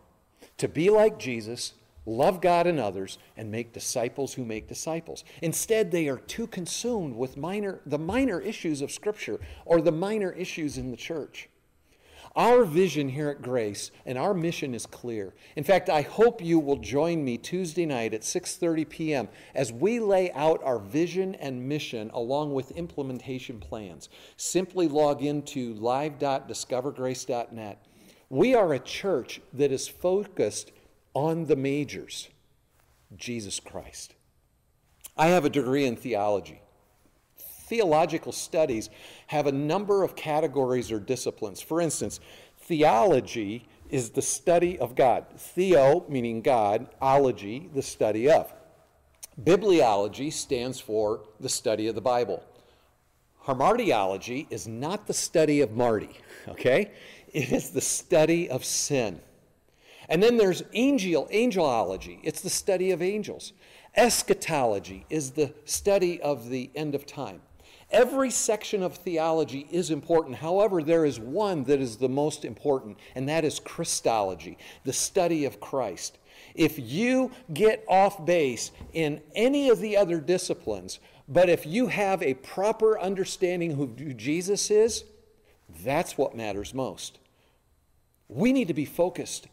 to 0.58 0.68
be 0.68 0.90
like 0.90 1.20
Jesus, 1.20 1.74
love 2.08 2.42
God 2.42 2.66
and 2.66 2.80
others, 2.80 3.20
and 3.36 3.52
make 3.52 3.74
disciples 3.74 4.34
who 4.34 4.44
make 4.44 4.68
disciples. 4.68 5.24
Instead, 5.44 5.92
they 5.92 6.08
are 6.08 6.18
too 6.18 6.48
consumed 6.48 7.16
with 7.16 7.38
minor, 7.38 7.82
the 7.86 8.00
minor 8.00 8.42
issues 8.42 8.82
of 8.82 8.92
Scripture 8.92 9.40
or 9.66 9.82
the 9.82 9.92
minor 9.92 10.32
issues 10.32 10.80
in 10.80 10.90
the 10.90 10.98
church. 10.98 11.48
Our 12.38 12.64
vision 12.66 13.10
here 13.10 13.30
at 13.30 13.42
Grace 13.42 13.90
and 14.06 14.16
our 14.16 14.36
mission 14.36 14.76
is 14.76 14.86
clear. 14.86 15.34
In 15.56 15.64
fact, 15.64 15.90
I 15.90 16.04
hope 16.04 16.40
you 16.40 16.60
will 16.60 16.78
join 16.78 17.26
me 17.26 17.40
Tuesday 17.40 17.88
night 17.88 18.14
at 18.14 18.22
6:30 18.22 18.88
p.m. 18.88 19.28
as 19.56 19.74
we 19.74 20.00
lay 20.00 20.32
out 20.34 20.62
our 20.64 20.78
vision 20.78 21.34
and 21.34 21.68
mission 21.68 22.12
along 22.14 22.54
with 22.54 22.70
implementation 22.72 23.60
plans. 23.60 24.08
Simply 24.36 24.88
log 24.88 25.24
into 25.24 25.74
live.discovergrace.net. 25.74 27.84
We 28.30 28.54
are 28.54 28.72
a 28.72 28.80
church 28.80 29.42
that 29.54 29.72
is 29.72 29.88
focused 29.88 30.72
on 31.16 31.48
the 31.48 31.56
majors. 31.56 32.30
Jesus 33.16 33.60
Christ. 33.60 34.14
I 35.18 35.30
have 35.30 35.46
a 35.46 35.50
degree 35.50 35.86
in 35.86 35.96
theology 35.96 36.62
theological 37.68 38.32
studies 38.32 38.90
have 39.28 39.48
a 39.48 39.52
number 39.52 40.04
of 40.04 40.16
categories 40.16 40.92
or 40.92 41.00
disciplines. 41.00 41.62
For 41.62 41.80
instance, 41.80 42.20
theology 42.62 43.68
is 43.90 44.10
the 44.10 44.22
study 44.22 44.78
of 44.80 44.96
God. 44.96 45.26
Theo, 45.38 46.06
meaning 46.10 46.42
God, 46.42 46.88
ology, 47.02 47.70
the 47.74 47.82
study 47.82 48.30
of. 48.30 48.54
Bibliology 49.42 50.34
stands 50.34 50.80
for 50.80 51.22
the 51.40 51.50
study 51.50 51.88
of 51.88 51.96
the 51.96 52.02
Bible. 52.02 52.44
Hamartiology 53.46 54.48
is 54.50 54.68
not 54.68 55.08
the 55.08 55.14
study 55.14 55.62
of 55.62 55.72
Marty, 55.72 56.20
okay? 56.48 56.92
It 57.32 57.52
is 57.52 57.70
the 57.70 57.82
study 57.82 58.50
of 58.50 58.66
sin. 58.66 59.22
And 60.10 60.24
then 60.24 60.38
there's 60.38 60.64
angel, 60.74 61.28
angelology, 61.34 62.20
it's 62.24 62.42
the 62.42 62.50
study 62.50 62.92
of 62.92 63.02
angels. 63.02 63.54
Eschatology 63.96 65.06
is 65.10 65.32
the 65.32 65.54
study 65.66 66.22
of 66.22 66.50
the 66.50 66.70
end 66.76 66.96
of 66.96 67.06
time. 67.06 67.42
Every 67.90 68.32
section 68.32 68.84
of 68.84 68.96
theology 68.96 69.68
is 69.72 69.92
important. 69.92 70.36
However, 70.36 70.84
there 70.84 71.06
is 71.06 71.20
one 71.20 71.64
that 71.66 71.80
is 71.80 71.98
the 71.98 72.10
most 72.10 72.44
important, 72.44 72.98
and 73.16 73.30
that 73.30 73.46
is 73.46 73.60
Christology, 73.60 74.58
the 74.84 74.94
study 74.94 75.46
of 75.46 75.62
Christ. 75.62 76.18
If 76.54 76.78
you 76.78 77.32
get 77.54 77.86
off 77.88 78.26
base 78.26 78.72
in 78.94 79.22
any 79.36 79.70
of 79.70 79.80
the 79.80 79.96
other 79.96 80.20
disciplines, 80.20 81.00
but 81.30 81.50
if 81.50 81.66
you 81.66 81.88
have 81.88 82.22
a 82.22 82.34
proper 82.36 83.00
understanding 83.00 83.72
of 83.72 83.78
who 83.78 84.14
Jesus 84.14 84.70
is, 84.70 85.04
that's 85.84 86.18
what 86.18 86.36
matters 86.36 86.74
most. 86.74 87.20
We 88.28 88.52
need 88.52 88.68
to 88.68 88.74
be 88.74 88.86
focused 88.86 89.48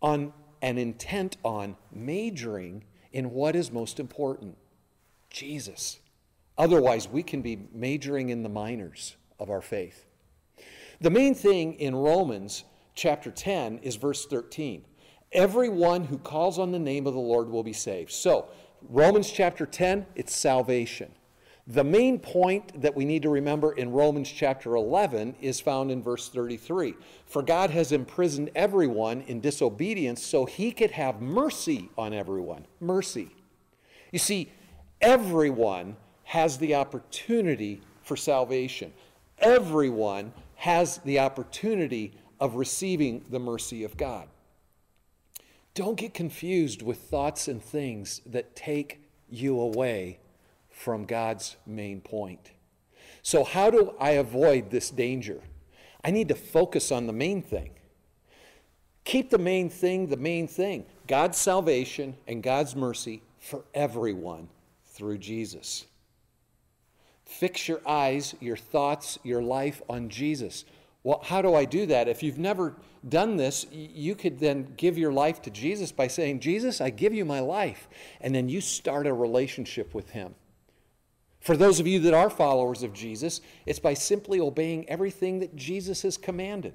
on 0.00 0.32
and 0.62 0.78
intent 0.78 1.36
on 1.42 1.76
majoring 1.92 2.84
in 3.12 3.30
what 3.30 3.56
is 3.56 3.70
most 3.70 3.98
important 3.98 4.56
Jesus. 5.30 5.98
Otherwise, 6.60 7.08
we 7.08 7.22
can 7.22 7.40
be 7.40 7.58
majoring 7.72 8.28
in 8.28 8.42
the 8.42 8.48
minors 8.48 9.16
of 9.38 9.48
our 9.48 9.62
faith. 9.62 10.04
The 11.00 11.08
main 11.08 11.34
thing 11.34 11.72
in 11.76 11.96
Romans 11.96 12.64
chapter 12.94 13.30
10 13.30 13.78
is 13.78 13.96
verse 13.96 14.26
13. 14.26 14.84
Everyone 15.32 16.04
who 16.04 16.18
calls 16.18 16.58
on 16.58 16.70
the 16.70 16.78
name 16.78 17.06
of 17.06 17.14
the 17.14 17.18
Lord 17.18 17.48
will 17.48 17.62
be 17.62 17.72
saved. 17.72 18.10
So, 18.10 18.48
Romans 18.90 19.30
chapter 19.30 19.64
10, 19.64 20.04
it's 20.14 20.36
salvation. 20.36 21.10
The 21.66 21.82
main 21.82 22.18
point 22.18 22.82
that 22.82 22.94
we 22.94 23.06
need 23.06 23.22
to 23.22 23.30
remember 23.30 23.72
in 23.72 23.90
Romans 23.90 24.30
chapter 24.30 24.74
11 24.74 25.36
is 25.40 25.60
found 25.60 25.90
in 25.90 26.02
verse 26.02 26.28
33. 26.28 26.94
For 27.24 27.40
God 27.40 27.70
has 27.70 27.90
imprisoned 27.90 28.50
everyone 28.54 29.22
in 29.22 29.40
disobedience 29.40 30.22
so 30.22 30.44
he 30.44 30.72
could 30.72 30.90
have 30.90 31.22
mercy 31.22 31.88
on 31.96 32.12
everyone. 32.12 32.66
Mercy. 32.80 33.30
You 34.12 34.18
see, 34.18 34.52
everyone 35.00 35.96
has 36.30 36.58
the 36.58 36.76
opportunity 36.76 37.80
for 38.02 38.16
salvation. 38.16 38.92
Everyone 39.40 40.32
has 40.54 40.98
the 40.98 41.18
opportunity 41.18 42.12
of 42.38 42.54
receiving 42.54 43.24
the 43.30 43.40
mercy 43.40 43.82
of 43.82 43.96
God. 43.96 44.28
Don't 45.74 45.96
get 45.96 46.14
confused 46.14 46.82
with 46.82 46.98
thoughts 46.98 47.48
and 47.48 47.60
things 47.60 48.20
that 48.26 48.54
take 48.54 49.02
you 49.28 49.58
away 49.58 50.20
from 50.70 51.04
God's 51.04 51.56
main 51.66 52.00
point. 52.00 52.52
So, 53.22 53.42
how 53.42 53.68
do 53.68 53.94
I 53.98 54.10
avoid 54.10 54.70
this 54.70 54.88
danger? 54.88 55.40
I 56.04 56.12
need 56.12 56.28
to 56.28 56.36
focus 56.36 56.92
on 56.92 57.08
the 57.08 57.12
main 57.12 57.42
thing. 57.42 57.70
Keep 59.02 59.30
the 59.30 59.38
main 59.38 59.68
thing 59.68 60.06
the 60.06 60.16
main 60.16 60.46
thing 60.46 60.86
God's 61.08 61.38
salvation 61.38 62.14
and 62.28 62.40
God's 62.40 62.76
mercy 62.76 63.20
for 63.40 63.64
everyone 63.74 64.48
through 64.86 65.18
Jesus. 65.18 65.86
Fix 67.30 67.68
your 67.68 67.80
eyes, 67.86 68.34
your 68.40 68.56
thoughts, 68.56 69.16
your 69.22 69.40
life 69.40 69.80
on 69.88 70.08
Jesus. 70.08 70.64
Well, 71.04 71.22
how 71.24 71.40
do 71.40 71.54
I 71.54 71.64
do 71.64 71.86
that? 71.86 72.08
If 72.08 72.24
you've 72.24 72.40
never 72.40 72.74
done 73.08 73.36
this, 73.36 73.66
you 73.70 74.16
could 74.16 74.40
then 74.40 74.74
give 74.76 74.98
your 74.98 75.12
life 75.12 75.40
to 75.42 75.50
Jesus 75.50 75.92
by 75.92 76.08
saying, 76.08 76.40
Jesus, 76.40 76.80
I 76.80 76.90
give 76.90 77.14
you 77.14 77.24
my 77.24 77.38
life. 77.38 77.88
And 78.20 78.34
then 78.34 78.48
you 78.48 78.60
start 78.60 79.06
a 79.06 79.14
relationship 79.14 79.94
with 79.94 80.10
Him. 80.10 80.34
For 81.38 81.56
those 81.56 81.78
of 81.78 81.86
you 81.86 82.00
that 82.00 82.14
are 82.14 82.30
followers 82.30 82.82
of 82.82 82.92
Jesus, 82.92 83.40
it's 83.64 83.78
by 83.78 83.94
simply 83.94 84.40
obeying 84.40 84.90
everything 84.90 85.38
that 85.38 85.54
Jesus 85.54 86.02
has 86.02 86.18
commanded. 86.18 86.74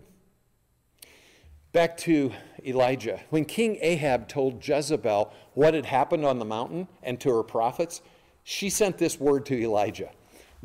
Back 1.74 1.98
to 1.98 2.32
Elijah. 2.66 3.20
When 3.30 3.44
King 3.44 3.78
Ahab 3.82 4.30
told 4.30 4.66
Jezebel 4.66 5.34
what 5.54 5.74
had 5.74 5.86
happened 5.86 6.26
on 6.26 6.40
the 6.40 6.46
mountain 6.46 6.88
and 7.04 7.20
to 7.20 7.36
her 7.36 7.44
prophets, 7.44 8.02
she 8.46 8.70
sent 8.70 8.98
this 8.98 9.20
word 9.20 9.46
to 9.48 9.62
Elijah 9.62 10.10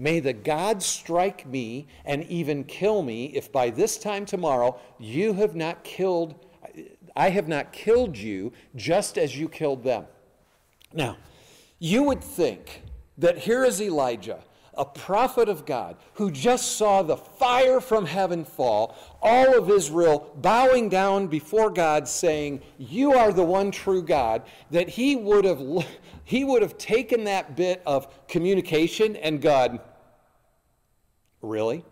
May 0.00 0.21
the 0.21 0.33
gods 0.33 0.87
strike 0.87 1.47
me 1.47 1.87
and 2.07 2.25
even 2.25 2.64
kill 2.64 3.02
me 3.02 3.26
if 3.26 3.52
by 3.52 3.69
this 3.69 3.99
time 3.99 4.25
tomorrow 4.25 4.80
you 4.99 5.35
have 5.35 5.54
not 5.54 5.85
killed, 5.85 6.47
I 7.14 7.28
have 7.28 7.49
not 7.49 7.71
killed 7.71 8.16
you 8.16 8.54
just 8.75 9.19
as 9.19 9.37
you 9.37 9.47
killed 9.47 9.85
them. 9.85 10.07
Now, 10.95 11.19
you 11.78 12.02
would 12.04 12.25
think 12.25 12.83
that 13.19 13.37
here 13.37 13.62
is 13.62 13.83
Elijah, 13.83 14.42
a 14.73 14.87
prophet 14.87 15.50
of 15.50 15.66
God, 15.66 15.99
who 16.14 16.30
just 16.30 16.78
saw 16.78 17.02
the 17.02 17.19
fire 17.19 17.78
from 17.78 18.07
heaven 18.07 18.47
fall, 18.47 18.97
all 19.21 19.59
of 19.59 19.69
Israel 19.69 20.33
bowing 20.40 20.88
down 20.88 21.26
before 21.26 21.69
God, 21.69 22.09
saying, 22.09 22.62
You 22.78 23.12
are 23.12 23.35
the 23.35 23.45
one 23.45 23.71
true 23.71 24.02
God, 24.02 24.45
that 24.71 24.88
he 24.88 25.14
would 25.14 25.45
have, 25.45 25.61
he 26.31 26.45
would 26.45 26.63
have 26.63 26.79
taken 26.79 27.25
that 27.25 27.57
bit 27.57 27.83
of 27.85 28.07
communication 28.29 29.17
and 29.17 29.43
God, 29.43 29.81
Really? 31.43 31.85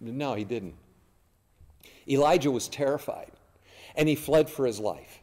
No, 0.00 0.34
he 0.34 0.42
didn't. 0.42 0.74
Elijah 2.08 2.50
was 2.50 2.68
terrified 2.68 3.30
and 3.94 4.08
he 4.08 4.16
fled 4.16 4.50
for 4.50 4.66
his 4.66 4.80
life. 4.80 5.20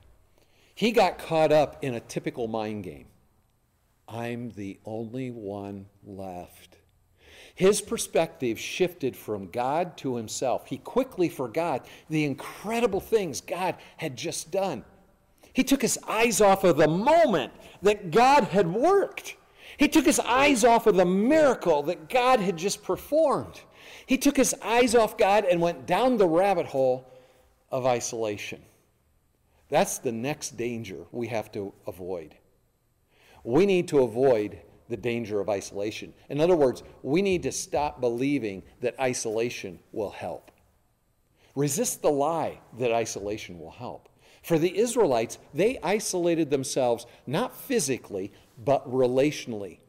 He 0.74 0.94
got 0.94 1.18
caught 1.18 1.52
up 1.52 1.84
in 1.84 1.94
a 1.94 2.00
typical 2.00 2.48
mind 2.48 2.86
game. 2.86 3.08
I'm 4.08 4.52
the 4.52 4.80
only 4.86 5.32
one 5.32 5.88
left. 6.06 6.78
His 7.54 7.82
perspective 7.82 8.58
shifted 8.58 9.18
from 9.18 9.52
God 9.52 9.98
to 9.98 10.16
himself. 10.16 10.68
He 10.68 10.78
quickly 10.78 11.28
forgot 11.28 11.86
the 12.10 12.24
incredible 12.24 13.02
things 13.02 13.42
God 13.42 13.76
had 13.98 14.16
just 14.16 14.52
done. 14.52 14.86
He 15.54 15.64
took 15.64 15.82
his 15.82 16.00
eyes 16.08 16.42
off 16.42 16.64
of 16.64 16.78
the 16.78 16.88
moment 16.88 17.54
that 17.82 18.12
God 18.12 18.46
had 18.46 18.68
worked. 18.68 19.36
He 19.78 19.88
took 19.88 20.06
his 20.06 20.20
eyes 20.20 20.64
off 20.64 20.88
of 20.88 20.96
the 20.96 21.06
miracle 21.06 21.84
that 21.84 22.10
God 22.10 22.40
had 22.40 22.58
just 22.58 22.84
performed. 22.84 23.62
He 24.06 24.18
took 24.18 24.36
his 24.36 24.56
eyes 24.64 24.96
off 24.96 25.18
God 25.18 25.46
and 25.46 25.62
went 25.62 25.86
down 25.86 26.18
the 26.18 26.28
rabbit 26.28 26.66
hole 26.66 27.12
of 27.72 27.86
isolation. 27.86 28.62
That's 29.70 29.98
the 29.98 30.12
next 30.12 30.58
danger 30.58 31.06
we 31.12 31.28
have 31.28 31.52
to 31.54 31.74
avoid. 31.88 32.36
We 33.44 33.66
need 33.66 33.88
to 33.90 34.04
avoid 34.04 34.60
the 34.90 34.98
danger 34.98 35.40
of 35.40 35.50
isolation. 35.50 36.14
In 36.30 36.40
other 36.40 36.56
words, 36.56 36.84
we 37.02 37.22
need 37.22 37.44
to 37.44 37.52
stop 37.52 38.00
believing 38.00 38.64
that 38.82 39.00
isolation 39.00 39.80
will 39.92 40.12
help. 40.12 40.52
Resist 41.56 42.02
the 42.02 42.12
lie 42.12 42.60
that 42.80 42.92
isolation 42.92 43.60
will 43.60 43.72
help. 43.72 44.10
For 44.44 44.60
the 44.60 44.78
Israelites, 44.78 45.40
they 45.54 45.80
isolated 45.82 46.50
themselves 46.52 47.08
not 47.26 47.56
physically, 47.56 48.32
but 48.64 48.88
relationally. 48.90 49.80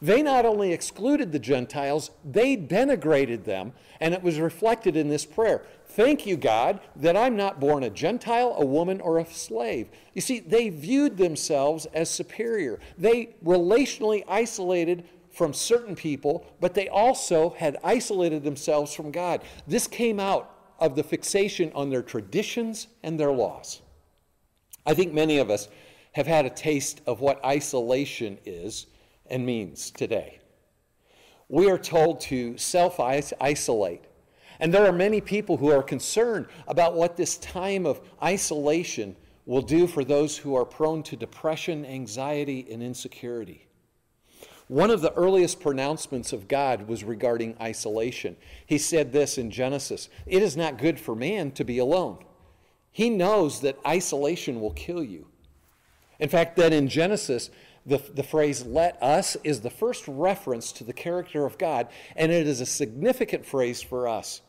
They 0.00 0.22
not 0.22 0.44
only 0.44 0.72
excluded 0.72 1.32
the 1.32 1.38
Gentiles, 1.38 2.10
they 2.24 2.56
denigrated 2.56 3.44
them, 3.44 3.72
and 4.00 4.14
it 4.14 4.22
was 4.22 4.38
reflected 4.38 4.96
in 4.96 5.08
this 5.08 5.24
prayer. 5.24 5.64
Thank 5.88 6.26
you, 6.26 6.36
God, 6.36 6.80
that 6.96 7.16
I'm 7.16 7.36
not 7.36 7.58
born 7.58 7.82
a 7.82 7.90
Gentile, 7.90 8.54
a 8.58 8.64
woman, 8.64 9.00
or 9.00 9.18
a 9.18 9.26
slave. 9.26 9.88
You 10.12 10.20
see, 10.20 10.40
they 10.40 10.68
viewed 10.68 11.16
themselves 11.16 11.86
as 11.86 12.10
superior. 12.10 12.80
They 12.98 13.34
relationally 13.44 14.24
isolated 14.28 15.04
from 15.30 15.52
certain 15.52 15.96
people, 15.96 16.46
but 16.60 16.74
they 16.74 16.88
also 16.88 17.50
had 17.50 17.78
isolated 17.82 18.44
themselves 18.44 18.94
from 18.94 19.10
God. 19.10 19.42
This 19.66 19.88
came 19.88 20.20
out 20.20 20.50
of 20.78 20.96
the 20.96 21.02
fixation 21.02 21.72
on 21.74 21.90
their 21.90 22.02
traditions 22.02 22.88
and 23.02 23.18
their 23.18 23.32
laws. 23.32 23.80
I 24.86 24.94
think 24.94 25.12
many 25.12 25.38
of 25.38 25.50
us 25.50 25.68
have 26.12 26.26
had 26.26 26.46
a 26.46 26.50
taste 26.50 27.00
of 27.06 27.20
what 27.20 27.44
isolation 27.44 28.38
is 28.44 28.86
and 29.26 29.44
means 29.44 29.90
today. 29.90 30.38
We 31.48 31.70
are 31.70 31.78
told 31.78 32.20
to 32.22 32.56
self 32.56 33.00
isolate 33.00 34.04
and 34.60 34.72
there 34.72 34.86
are 34.86 34.92
many 34.92 35.20
people 35.20 35.56
who 35.56 35.70
are 35.70 35.82
concerned 35.82 36.46
about 36.68 36.94
what 36.94 37.16
this 37.16 37.36
time 37.38 37.86
of 37.86 38.00
isolation 38.22 39.16
will 39.46 39.62
do 39.62 39.86
for 39.86 40.04
those 40.04 40.38
who 40.38 40.54
are 40.54 40.64
prone 40.64 41.02
to 41.04 41.16
depression, 41.16 41.84
anxiety, 41.84 42.66
and 42.70 42.82
insecurity. 42.82 43.66
One 44.68 44.90
of 44.90 45.02
the 45.02 45.12
earliest 45.12 45.60
pronouncements 45.60 46.32
of 46.32 46.48
God 46.48 46.88
was 46.88 47.04
regarding 47.04 47.56
isolation. 47.60 48.36
He 48.64 48.78
said 48.78 49.12
this 49.12 49.36
in 49.36 49.50
Genesis 49.50 50.08
It 50.26 50.42
is 50.42 50.56
not 50.56 50.78
good 50.78 50.98
for 50.98 51.14
man 51.14 51.50
to 51.52 51.64
be 51.64 51.78
alone. 51.78 52.24
He 52.94 53.10
knows 53.10 53.60
that 53.62 53.76
isolation 53.84 54.60
will 54.60 54.70
kill 54.70 55.02
you. 55.02 55.26
In 56.20 56.28
fact, 56.28 56.56
that 56.58 56.72
in 56.72 56.86
Genesis, 56.86 57.50
the, 57.84 58.00
the 58.14 58.22
phrase 58.22 58.64
let 58.64 59.02
us 59.02 59.36
is 59.42 59.62
the 59.62 59.68
first 59.68 60.04
reference 60.06 60.70
to 60.70 60.84
the 60.84 60.92
character 60.92 61.44
of 61.44 61.58
God, 61.58 61.88
and 62.14 62.30
it 62.30 62.46
is 62.46 62.60
a 62.60 62.66
significant 62.66 63.44
phrase 63.44 63.82
for 63.82 64.06
us. 64.06 64.42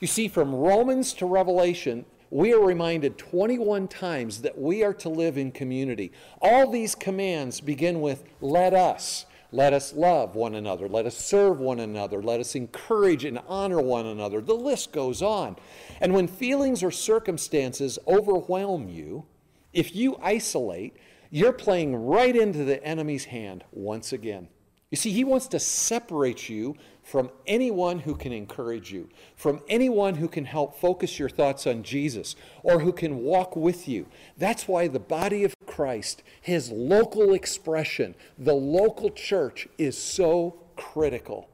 You 0.00 0.06
see, 0.06 0.26
from 0.26 0.54
Romans 0.54 1.12
to 1.14 1.26
Revelation, 1.26 2.06
we 2.30 2.54
are 2.54 2.64
reminded 2.64 3.18
21 3.18 3.88
times 3.88 4.40
that 4.40 4.58
we 4.58 4.82
are 4.82 4.94
to 4.94 5.10
live 5.10 5.36
in 5.36 5.52
community. 5.52 6.12
All 6.40 6.70
these 6.70 6.94
commands 6.94 7.60
begin 7.60 8.00
with 8.00 8.24
let 8.40 8.72
us. 8.72 9.26
Let 9.56 9.72
us 9.72 9.94
love 9.94 10.36
one 10.36 10.54
another. 10.54 10.86
Let 10.86 11.06
us 11.06 11.16
serve 11.16 11.60
one 11.60 11.80
another. 11.80 12.22
Let 12.22 12.40
us 12.40 12.54
encourage 12.54 13.24
and 13.24 13.40
honor 13.48 13.80
one 13.80 14.04
another. 14.04 14.42
The 14.42 14.52
list 14.52 14.92
goes 14.92 15.22
on. 15.22 15.56
And 15.98 16.12
when 16.12 16.28
feelings 16.28 16.82
or 16.82 16.90
circumstances 16.90 17.98
overwhelm 18.06 18.90
you, 18.90 19.24
if 19.72 19.96
you 19.96 20.18
isolate, 20.20 20.98
you're 21.30 21.54
playing 21.54 21.96
right 21.96 22.36
into 22.36 22.64
the 22.64 22.84
enemy's 22.84 23.24
hand 23.24 23.64
once 23.72 24.12
again. 24.12 24.48
You 24.90 24.98
see, 24.98 25.10
he 25.10 25.24
wants 25.24 25.48
to 25.48 25.58
separate 25.58 26.50
you 26.50 26.76
from 27.06 27.30
anyone 27.46 28.00
who 28.00 28.16
can 28.16 28.32
encourage 28.32 28.92
you, 28.92 29.08
from 29.36 29.60
anyone 29.68 30.16
who 30.16 30.26
can 30.26 30.44
help 30.44 30.76
focus 30.80 31.20
your 31.20 31.28
thoughts 31.28 31.64
on 31.64 31.84
Jesus 31.84 32.34
or 32.64 32.80
who 32.80 32.92
can 32.92 33.18
walk 33.18 33.54
with 33.54 33.86
you. 33.86 34.06
That's 34.36 34.66
why 34.66 34.88
the 34.88 34.98
body 34.98 35.44
of 35.44 35.54
Christ, 35.66 36.24
his 36.40 36.72
local 36.72 37.32
expression, 37.32 38.16
the 38.36 38.54
local 38.54 39.10
church, 39.10 39.68
is 39.78 39.96
so 39.96 40.64
critical. 40.74 41.48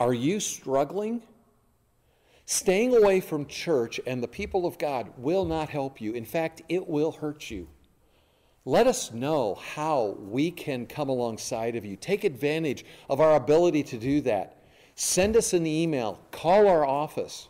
Are 0.00 0.12
you 0.14 0.40
struggling? 0.40 1.22
Staying 2.46 2.96
away 2.96 3.20
from 3.20 3.46
church 3.46 4.00
and 4.08 4.20
the 4.20 4.28
people 4.28 4.66
of 4.66 4.76
God 4.76 5.12
will 5.16 5.44
not 5.44 5.68
help 5.68 6.00
you. 6.00 6.14
In 6.14 6.24
fact, 6.24 6.62
it 6.68 6.88
will 6.88 7.12
hurt 7.12 7.48
you. 7.48 7.68
Let 8.68 8.88
us 8.88 9.12
know 9.12 9.54
how 9.54 10.16
we 10.18 10.50
can 10.50 10.86
come 10.86 11.08
alongside 11.08 11.76
of 11.76 11.84
you. 11.84 11.94
Take 11.94 12.24
advantage 12.24 12.84
of 13.08 13.20
our 13.20 13.36
ability 13.36 13.84
to 13.84 13.96
do 13.96 14.20
that. 14.22 14.64
Send 14.96 15.36
us 15.36 15.52
an 15.52 15.68
email, 15.68 16.20
call 16.32 16.66
our 16.66 16.84
office. 16.84 17.48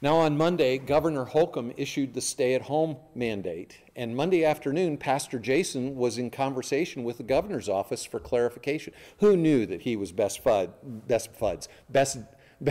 Now, 0.00 0.16
on 0.16 0.38
Monday, 0.38 0.78
Governor 0.78 1.26
Holcomb 1.26 1.74
issued 1.76 2.14
the 2.14 2.22
stay 2.22 2.54
at 2.54 2.62
home 2.62 2.96
mandate. 3.14 3.78
And 3.94 4.16
Monday 4.16 4.42
afternoon, 4.42 4.96
Pastor 4.96 5.38
Jason 5.38 5.96
was 5.96 6.16
in 6.16 6.30
conversation 6.30 7.04
with 7.04 7.18
the 7.18 7.24
governor's 7.24 7.68
office 7.68 8.06
for 8.06 8.18
clarification. 8.18 8.94
Who 9.18 9.36
knew 9.36 9.66
that 9.66 9.82
he 9.82 9.96
was 9.96 10.12
best, 10.12 10.42
fud, 10.42 10.70
best 10.82 11.38
fuds, 11.38 11.68
best, 11.90 12.20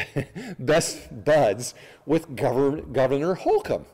best 0.58 1.24
buds 1.24 1.76
with 2.08 2.36
Governor, 2.36 2.82
Governor 2.82 3.36
Holcomb? 3.36 3.86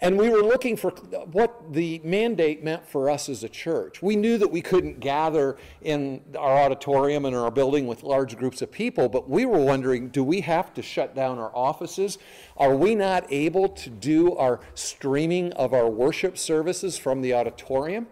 And 0.00 0.16
we 0.16 0.28
were 0.28 0.42
looking 0.42 0.76
for 0.76 0.90
what 0.90 1.72
the 1.72 2.00
mandate 2.04 2.62
meant 2.62 2.86
for 2.86 3.10
us 3.10 3.28
as 3.28 3.42
a 3.42 3.48
church. 3.48 4.00
We 4.00 4.14
knew 4.14 4.38
that 4.38 4.48
we 4.48 4.62
couldn't 4.62 5.00
gather 5.00 5.56
in 5.82 6.22
our 6.38 6.56
auditorium 6.56 7.24
and 7.24 7.34
our 7.34 7.50
building 7.50 7.88
with 7.88 8.04
large 8.04 8.36
groups 8.36 8.62
of 8.62 8.70
people, 8.70 9.08
but 9.08 9.28
we 9.28 9.44
were 9.44 9.58
wondering 9.58 10.08
do 10.08 10.22
we 10.22 10.42
have 10.42 10.72
to 10.74 10.82
shut 10.82 11.16
down 11.16 11.38
our 11.38 11.54
offices? 11.54 12.18
Are 12.56 12.76
we 12.76 12.94
not 12.94 13.26
able 13.32 13.68
to 13.70 13.90
do 13.90 14.36
our 14.36 14.60
streaming 14.74 15.52
of 15.54 15.74
our 15.74 15.88
worship 15.88 16.38
services 16.38 16.96
from 16.96 17.20
the 17.20 17.34
auditorium? 17.34 18.06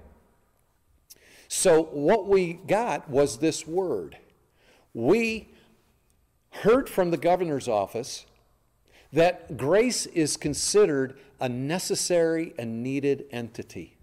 So, 1.46 1.84
what 1.84 2.26
we 2.26 2.54
got 2.54 3.08
was 3.08 3.38
this 3.38 3.64
word. 3.64 4.18
We 4.92 5.50
heard 6.50 6.88
from 6.88 7.12
the 7.12 7.16
governor's 7.16 7.68
office 7.68 8.26
that 9.12 9.56
grace 9.56 10.06
is 10.06 10.36
considered 10.36 11.16
a 11.40 11.48
necessary 11.48 12.54
and 12.58 12.82
needed 12.82 13.26
entity. 13.30 13.96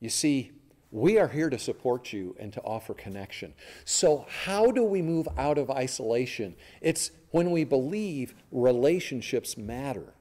You 0.00 0.08
see, 0.08 0.52
we 0.90 1.18
are 1.18 1.28
here 1.28 1.50
to 1.50 1.58
support 1.58 2.12
you 2.12 2.34
and 2.38 2.52
to 2.52 2.62
offer 2.62 2.94
connection. 2.94 3.54
So, 3.84 4.26
how 4.44 4.70
do 4.70 4.82
we 4.82 5.02
move 5.02 5.28
out 5.36 5.58
of 5.58 5.70
isolation? 5.70 6.54
It's 6.80 7.10
when 7.30 7.50
we 7.50 7.64
believe 7.64 8.34
relationships 8.50 9.56
matter. 9.56 10.14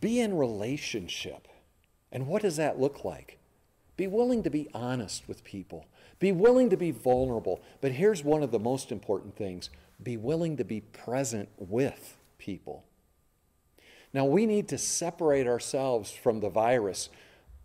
Be 0.00 0.20
in 0.20 0.36
relationship. 0.36 1.48
And 2.12 2.26
what 2.28 2.42
does 2.42 2.56
that 2.56 2.78
look 2.78 3.04
like? 3.04 3.38
Be 3.96 4.06
willing 4.06 4.42
to 4.44 4.50
be 4.50 4.68
honest 4.72 5.26
with 5.28 5.42
people. 5.42 5.86
Be 6.20 6.32
willing 6.32 6.70
to 6.70 6.76
be 6.76 6.90
vulnerable. 6.90 7.60
But 7.80 7.92
here's 7.92 8.22
one 8.22 8.42
of 8.42 8.50
the 8.50 8.58
most 8.58 8.92
important 8.92 9.36
things 9.36 9.70
be 10.02 10.16
willing 10.16 10.56
to 10.56 10.64
be 10.64 10.80
present 10.80 11.48
with 11.56 12.16
people. 12.38 12.84
Now, 14.14 14.24
we 14.24 14.46
need 14.46 14.68
to 14.68 14.78
separate 14.78 15.48
ourselves 15.48 16.12
from 16.12 16.38
the 16.38 16.48
virus, 16.48 17.10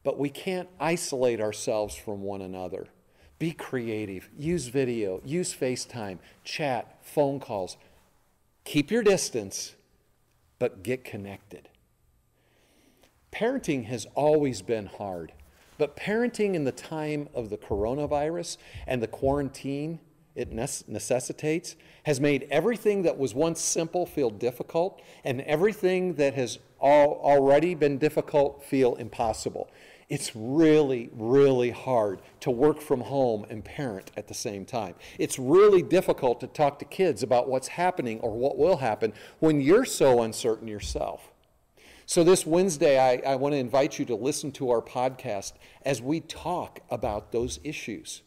but 0.03 0.17
we 0.17 0.29
can't 0.29 0.67
isolate 0.79 1.39
ourselves 1.39 1.95
from 1.95 2.23
one 2.23 2.41
another. 2.41 2.87
Be 3.37 3.51
creative, 3.51 4.29
use 4.37 4.67
video, 4.67 5.21
use 5.23 5.53
FaceTime, 5.53 6.17
chat, 6.43 6.97
phone 7.03 7.39
calls. 7.39 7.77
Keep 8.65 8.89
your 8.89 9.03
distance, 9.03 9.75
but 10.57 10.81
get 10.81 11.03
connected. 11.05 11.69
Parenting 13.31 13.85
has 13.85 14.07
always 14.15 14.63
been 14.63 14.87
hard, 14.87 15.31
but 15.77 15.95
parenting 15.95 16.55
in 16.55 16.63
the 16.63 16.71
time 16.71 17.29
of 17.35 17.51
the 17.51 17.57
coronavirus 17.57 18.57
and 18.87 19.03
the 19.03 19.07
quarantine 19.07 19.99
it 20.35 20.51
necessitates 20.51 21.75
has 22.03 22.19
made 22.19 22.47
everything 22.49 23.03
that 23.03 23.17
was 23.17 23.33
once 23.33 23.61
simple 23.61 24.05
feel 24.05 24.29
difficult 24.29 25.01
and 25.23 25.41
everything 25.41 26.13
that 26.15 26.33
has 26.33 26.59
already 26.81 27.75
been 27.75 27.97
difficult 27.97 28.63
feel 28.63 28.95
impossible. 28.95 29.69
It's 30.07 30.35
really, 30.35 31.09
really 31.13 31.69
hard 31.69 32.21
to 32.39 32.49
work 32.49 32.81
from 32.81 33.01
home 33.01 33.45
and 33.49 33.63
parent 33.63 34.11
at 34.17 34.27
the 34.27 34.33
same 34.33 34.65
time. 34.65 34.95
It's 35.19 35.37
really 35.37 35.83
difficult 35.83 36.39
to 36.39 36.47
talk 36.47 36.79
to 36.79 36.85
kids 36.85 37.21
about 37.21 37.47
what's 37.47 37.67
happening 37.67 38.19
or 38.21 38.31
what 38.31 38.57
will 38.57 38.77
happen 38.77 39.13
when 39.39 39.61
you're 39.61 39.85
so 39.85 40.23
uncertain 40.23 40.67
yourself. 40.67 41.31
So, 42.07 42.23
this 42.23 42.43
Wednesday, 42.43 42.97
I, 42.97 43.33
I 43.33 43.35
want 43.35 43.53
to 43.53 43.59
invite 43.59 43.99
you 43.99 44.05
to 44.05 44.15
listen 44.15 44.51
to 44.53 44.71
our 44.71 44.81
podcast 44.81 45.53
as 45.83 46.01
we 46.01 46.21
talk 46.21 46.79
about 46.89 47.31
those 47.31 47.59
issues. 47.63 48.23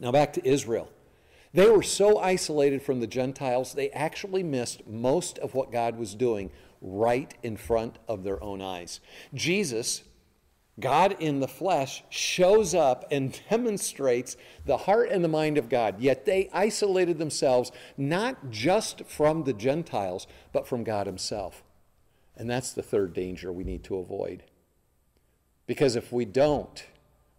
Now, 0.00 0.10
back 0.10 0.32
to 0.34 0.48
Israel. 0.48 0.88
They 1.54 1.68
were 1.68 1.82
so 1.82 2.18
isolated 2.18 2.82
from 2.82 3.00
the 3.00 3.06
Gentiles, 3.06 3.72
they 3.72 3.90
actually 3.90 4.42
missed 4.42 4.86
most 4.86 5.38
of 5.38 5.54
what 5.54 5.72
God 5.72 5.96
was 5.96 6.14
doing 6.14 6.50
right 6.80 7.34
in 7.42 7.56
front 7.56 7.98
of 8.06 8.22
their 8.22 8.42
own 8.42 8.60
eyes. 8.60 9.00
Jesus, 9.34 10.02
God 10.78 11.16
in 11.18 11.40
the 11.40 11.48
flesh, 11.48 12.04
shows 12.08 12.74
up 12.74 13.06
and 13.10 13.38
demonstrates 13.50 14.36
the 14.64 14.76
heart 14.76 15.10
and 15.10 15.24
the 15.24 15.28
mind 15.28 15.58
of 15.58 15.68
God. 15.68 16.00
Yet 16.00 16.26
they 16.26 16.50
isolated 16.52 17.18
themselves 17.18 17.72
not 17.96 18.50
just 18.50 19.04
from 19.06 19.44
the 19.44 19.52
Gentiles, 19.54 20.26
but 20.52 20.68
from 20.68 20.84
God 20.84 21.06
Himself. 21.06 21.64
And 22.36 22.48
that's 22.48 22.72
the 22.72 22.82
third 22.82 23.14
danger 23.14 23.52
we 23.52 23.64
need 23.64 23.82
to 23.84 23.96
avoid. 23.96 24.44
Because 25.66 25.96
if 25.96 26.12
we 26.12 26.24
don't, 26.24 26.84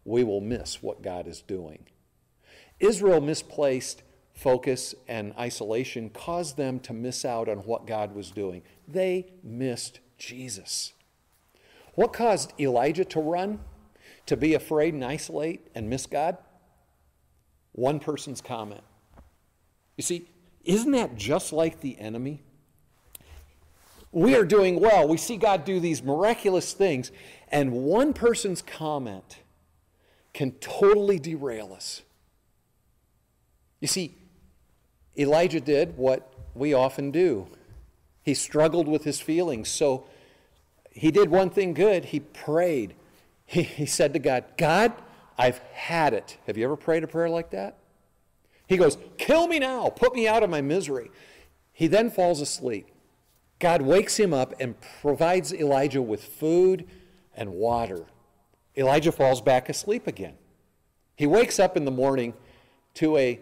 we 0.03 0.23
will 0.23 0.41
miss 0.41 0.83
what 0.83 1.01
God 1.01 1.25
is 1.25 1.41
doing. 1.41 1.85
Israel 2.79 3.21
misplaced 3.21 4.03
focus 4.33 4.95
and 5.07 5.33
isolation 5.37 6.09
caused 6.09 6.55
them 6.55 6.79
to 6.79 6.93
miss 6.93 7.25
out 7.25 7.49
on 7.49 7.57
what 7.59 7.85
God 7.85 8.15
was 8.15 8.31
doing. 8.31 8.61
They 8.87 9.33
missed 9.43 9.99
Jesus. 10.17 10.93
What 11.95 12.13
caused 12.13 12.53
Elijah 12.59 13.03
to 13.05 13.19
run, 13.19 13.59
to 14.25 14.37
be 14.37 14.53
afraid 14.53 14.93
and 14.93 15.03
isolate 15.03 15.67
and 15.75 15.89
miss 15.89 16.05
God? 16.05 16.37
One 17.73 17.99
person's 17.99 18.39
comment. 18.39 18.83
You 19.97 20.03
see, 20.03 20.29
isn't 20.63 20.91
that 20.91 21.15
just 21.15 21.51
like 21.51 21.81
the 21.81 21.99
enemy? 21.99 22.43
We 24.11 24.35
are 24.35 24.45
doing 24.45 24.79
well. 24.79 25.07
We 25.07 25.17
see 25.17 25.37
God 25.37 25.65
do 25.65 25.79
these 25.79 26.01
miraculous 26.01 26.73
things, 26.73 27.11
and 27.49 27.73
one 27.73 28.13
person's 28.13 28.61
comment 28.61 29.39
can 30.33 30.51
totally 30.53 31.19
derail 31.19 31.73
us. 31.73 32.03
You 33.79 33.87
see, 33.87 34.15
Elijah 35.17 35.59
did 35.59 35.97
what 35.97 36.33
we 36.53 36.73
often 36.73 37.11
do. 37.11 37.47
He 38.21 38.33
struggled 38.33 38.87
with 38.87 39.03
his 39.03 39.19
feelings. 39.19 39.69
So 39.69 40.05
he 40.91 41.11
did 41.11 41.29
one 41.29 41.49
thing 41.49 41.73
good. 41.73 42.05
He 42.05 42.19
prayed. 42.19 42.95
He, 43.45 43.63
he 43.63 43.85
said 43.85 44.13
to 44.13 44.19
God, 44.19 44.45
God, 44.57 44.93
I've 45.37 45.59
had 45.73 46.13
it. 46.13 46.37
Have 46.45 46.57
you 46.57 46.65
ever 46.65 46.75
prayed 46.75 47.03
a 47.03 47.07
prayer 47.07 47.29
like 47.29 47.51
that? 47.51 47.77
He 48.67 48.77
goes, 48.77 48.97
Kill 49.17 49.47
me 49.47 49.59
now. 49.59 49.89
Put 49.89 50.13
me 50.13 50.27
out 50.27 50.43
of 50.43 50.49
my 50.49 50.61
misery. 50.61 51.09
He 51.71 51.87
then 51.87 52.11
falls 52.11 52.41
asleep. 52.41 52.87
God 53.57 53.81
wakes 53.81 54.17
him 54.17 54.33
up 54.33 54.53
and 54.59 54.75
provides 55.01 55.53
Elijah 55.53 56.01
with 56.01 56.23
food 56.23 56.87
and 57.35 57.51
water. 57.51 58.05
Elijah 58.77 59.11
falls 59.11 59.41
back 59.41 59.69
asleep 59.69 60.07
again. 60.07 60.35
He 61.15 61.25
wakes 61.25 61.59
up 61.59 61.75
in 61.75 61.83
the 61.83 61.91
morning 61.91 62.33
to 62.95 63.17
a 63.17 63.39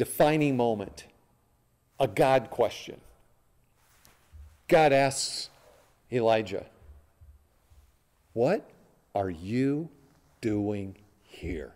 defining 0.00 0.56
moment, 0.56 1.04
a 1.98 2.08
God 2.08 2.48
question. 2.48 2.98
God 4.66 4.94
asks 4.94 5.50
Elijah, 6.10 6.64
What 8.32 8.66
are 9.14 9.28
you 9.28 9.90
doing 10.40 10.96
here? 11.22 11.74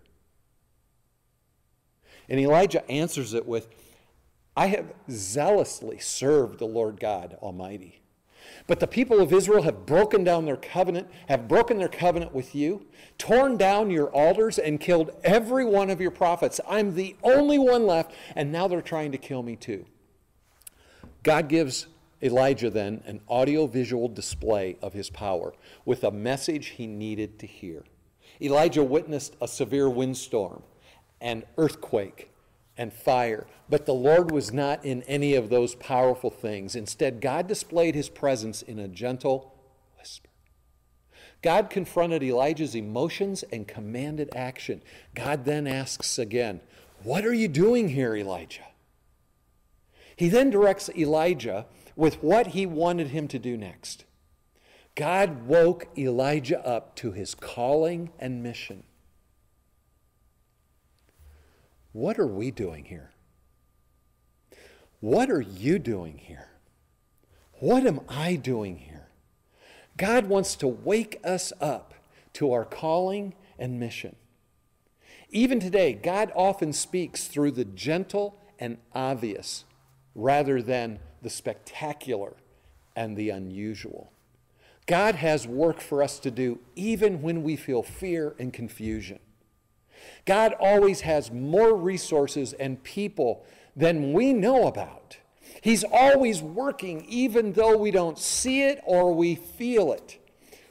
And 2.27 2.41
Elijah 2.41 2.91
answers 2.91 3.35
it 3.35 3.45
with, 3.45 3.69
I 4.57 4.69
have 4.69 4.95
zealously 5.11 5.99
served 5.99 6.59
the 6.59 6.65
Lord 6.65 6.99
God 6.99 7.37
Almighty. 7.43 8.01
But 8.67 8.81
the 8.81 8.87
people 8.87 9.21
of 9.21 9.33
Israel 9.33 9.63
have 9.63 9.85
broken 9.85 10.25
down 10.25 10.47
their 10.47 10.57
covenant, 10.57 11.09
have 11.29 11.47
broken 11.49 11.79
their 11.79 11.89
covenant 11.89 12.33
with 12.33 12.55
you, 12.55 12.87
torn 13.19 13.59
down 13.59 13.91
your 13.91 14.09
altars, 14.09 14.59
and 14.59 14.81
killed 14.81 15.11
every 15.23 15.67
one 15.67 15.91
of 15.91 16.01
your 16.01 16.11
prophets. 16.11 16.61
I'm 16.67 16.95
the 16.95 17.15
only 17.23 17.59
one 17.59 17.87
left, 17.87 18.13
and 18.35 18.51
now 18.51 18.67
they're 18.67 18.81
trying 18.81 19.13
to 19.13 19.19
kill 19.19 19.43
me 19.43 19.57
too. 19.57 19.85
God 21.23 21.49
gives 21.49 21.89
Elijah 22.23 22.71
then 22.71 23.03
an 23.05 23.21
audiovisual 23.29 24.09
display 24.09 24.79
of 24.81 24.95
his 24.95 25.11
power 25.11 25.53
with 25.85 26.03
a 26.03 26.11
message 26.11 26.69
he 26.69 26.87
needed 26.87 27.39
to 27.41 27.47
hear. 27.47 27.85
Elijah 28.41 28.83
witnessed 28.83 29.37
a 29.43 29.49
severe 29.49 29.91
windstorm, 29.91 30.63
an 31.21 31.45
earthquake, 31.59 32.31
and 32.77 32.93
fire. 32.93 33.47
But 33.69 33.87
the 33.87 33.95
Lord 33.95 34.31
was 34.31 34.53
not 34.53 34.85
in 34.85 35.03
any 35.05 35.35
of 35.35 35.49
those 35.49 35.75
powerful 35.75 36.31
things. 36.31 36.75
Instead, 36.75 37.21
God 37.21 37.47
displayed 37.47 37.95
his 37.95 38.09
presence 38.09 38.63
in 38.63 38.79
a 38.79 38.89
gentle 38.89 39.55
whisper. 39.99 40.29
God 41.43 41.71
confronted 41.71 42.23
Elijah's 42.23 42.75
emotions 42.75 43.45
and 43.53 43.69
commanded 43.69 44.31
action. 44.35 44.83
God 45.15 45.45
then 45.45 45.67
asks 45.67 46.19
again, 46.19 46.61
What 47.03 47.25
are 47.25 47.35
you 47.35 47.49
doing 47.49 47.91
here, 47.91 48.17
Elijah? 48.17 48.67
He 50.17 50.29
then 50.29 50.51
directs 50.51 50.89
Elijah 50.91 51.67
with 51.97 52.23
what 52.23 52.49
he 52.49 52.67
wanted 52.67 53.09
him 53.09 53.29
to 53.29 53.39
do 53.39 53.57
next. 53.57 54.05
God 54.95 55.47
woke 55.47 55.89
Elijah 55.99 56.65
up 56.65 56.95
to 56.97 57.13
his 57.13 57.35
calling 57.35 58.11
and 58.19 58.43
mission. 58.43 58.85
What 61.95 62.19
are 62.19 62.27
we 62.27 62.51
doing 62.51 62.87
here? 62.87 63.13
What 64.99 65.31
are 65.31 65.41
you 65.41 65.79
doing 65.79 66.19
here? 66.19 66.49
What 67.61 67.87
am 67.87 68.01
I 68.09 68.35
doing 68.35 68.79
here? 68.79 69.07
God 69.97 70.27
wants 70.27 70.57
to 70.57 70.67
wake 70.67 71.21
us 71.23 71.53
up 71.61 71.95
to 72.33 72.53
our 72.53 72.65
calling 72.65 73.35
and 73.61 73.79
mission. 73.79 74.17
Even 75.31 75.61
today, 75.61 75.93
God 75.93 76.33
often 76.35 76.73
speaks 76.73 77.29
through 77.29 77.53
the 77.53 77.65
gentle 77.65 78.41
and 78.59 78.79
obvious 78.93 79.65
rather 80.17 80.61
than 80.61 80.99
the 81.23 81.31
spectacular 81.31 82.35
and 82.97 83.17
the 83.17 83.31
unusual. 83.31 84.11
God 84.87 85.15
has 85.15 85.47
work 85.47 85.81
for 85.81 86.03
us 86.03 86.19
to 86.19 86.33
do 86.33 86.59
even 86.75 87.23
when 87.23 87.45
we 87.45 87.55
feel 87.55 87.85
fear 87.85 88.35
and 88.41 88.53
confusion. 88.53 89.21
God 90.25 90.55
always 90.59 91.03
has 91.03 91.31
more 91.31 91.75
resources 91.75 92.53
and 92.55 92.83
people 92.83 93.45
than 93.77 94.13
we 94.13 94.33
know 94.33 94.67
about. 94.67 95.19
He's 95.61 95.85
always 95.85 96.43
working 96.43 97.05
even 97.09 97.53
though 97.53 97.77
we 97.77 97.91
don't 97.91 98.19
see 98.19 98.63
it 98.63 98.81
or 98.85 99.15
we 99.15 99.35
feel 99.35 99.93
it. 99.93 100.19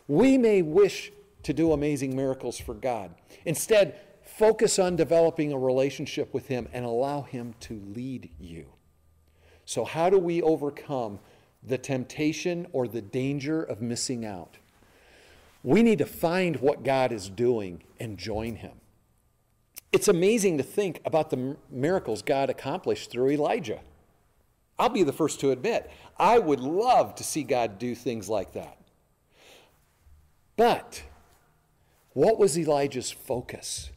We 0.08 0.38
may 0.38 0.62
wish 0.62 1.12
to 1.44 1.54
do 1.54 1.72
amazing 1.72 2.16
miracles 2.16 2.60
for 2.60 2.74
God. 2.74 3.14
Instead, 3.46 4.00
focus 4.24 4.80
on 4.80 4.96
developing 4.96 5.52
a 5.52 5.58
relationship 5.58 6.34
with 6.34 6.48
Him 6.48 6.68
and 6.74 6.86
allow 6.86 7.22
Him 7.22 7.54
to 7.62 7.82
lead 7.96 8.30
you. 8.40 8.66
So, 9.66 9.86
how 9.86 10.10
do 10.10 10.18
we 10.18 10.42
overcome 10.42 11.20
the 11.62 11.78
temptation 11.78 12.68
or 12.72 12.88
the 12.88 13.02
danger 13.02 13.64
of 13.64 13.82
missing 13.82 14.26
out? 14.26 14.58
We 15.64 15.82
need 15.82 16.00
to 16.00 16.06
find 16.06 16.58
what 16.58 16.84
God 16.84 17.12
is 17.12 17.30
doing 17.30 17.84
and 18.00 18.18
join 18.18 18.56
Him. 18.56 18.74
It's 19.94 20.08
amazing 20.08 20.58
to 20.58 20.64
think 20.64 21.02
about 21.06 21.30
the 21.30 21.56
miracles 21.70 22.24
God 22.24 22.50
accomplished 22.50 23.12
through 23.12 23.30
Elijah. 23.30 23.80
I'll 24.80 24.90
be 24.90 25.04
the 25.04 25.14
first 25.14 25.40
to 25.42 25.52
admit, 25.52 25.90
I 26.18 26.40
would 26.40 26.60
love 26.60 27.14
to 27.16 27.24
see 27.24 27.44
God 27.44 27.78
do 27.78 27.94
things 27.94 28.28
like 28.28 28.54
that. 28.54 28.76
But 30.58 31.04
what 32.14 32.40
was 32.40 32.58
Elijah's 32.58 33.12
focus? 33.12 33.92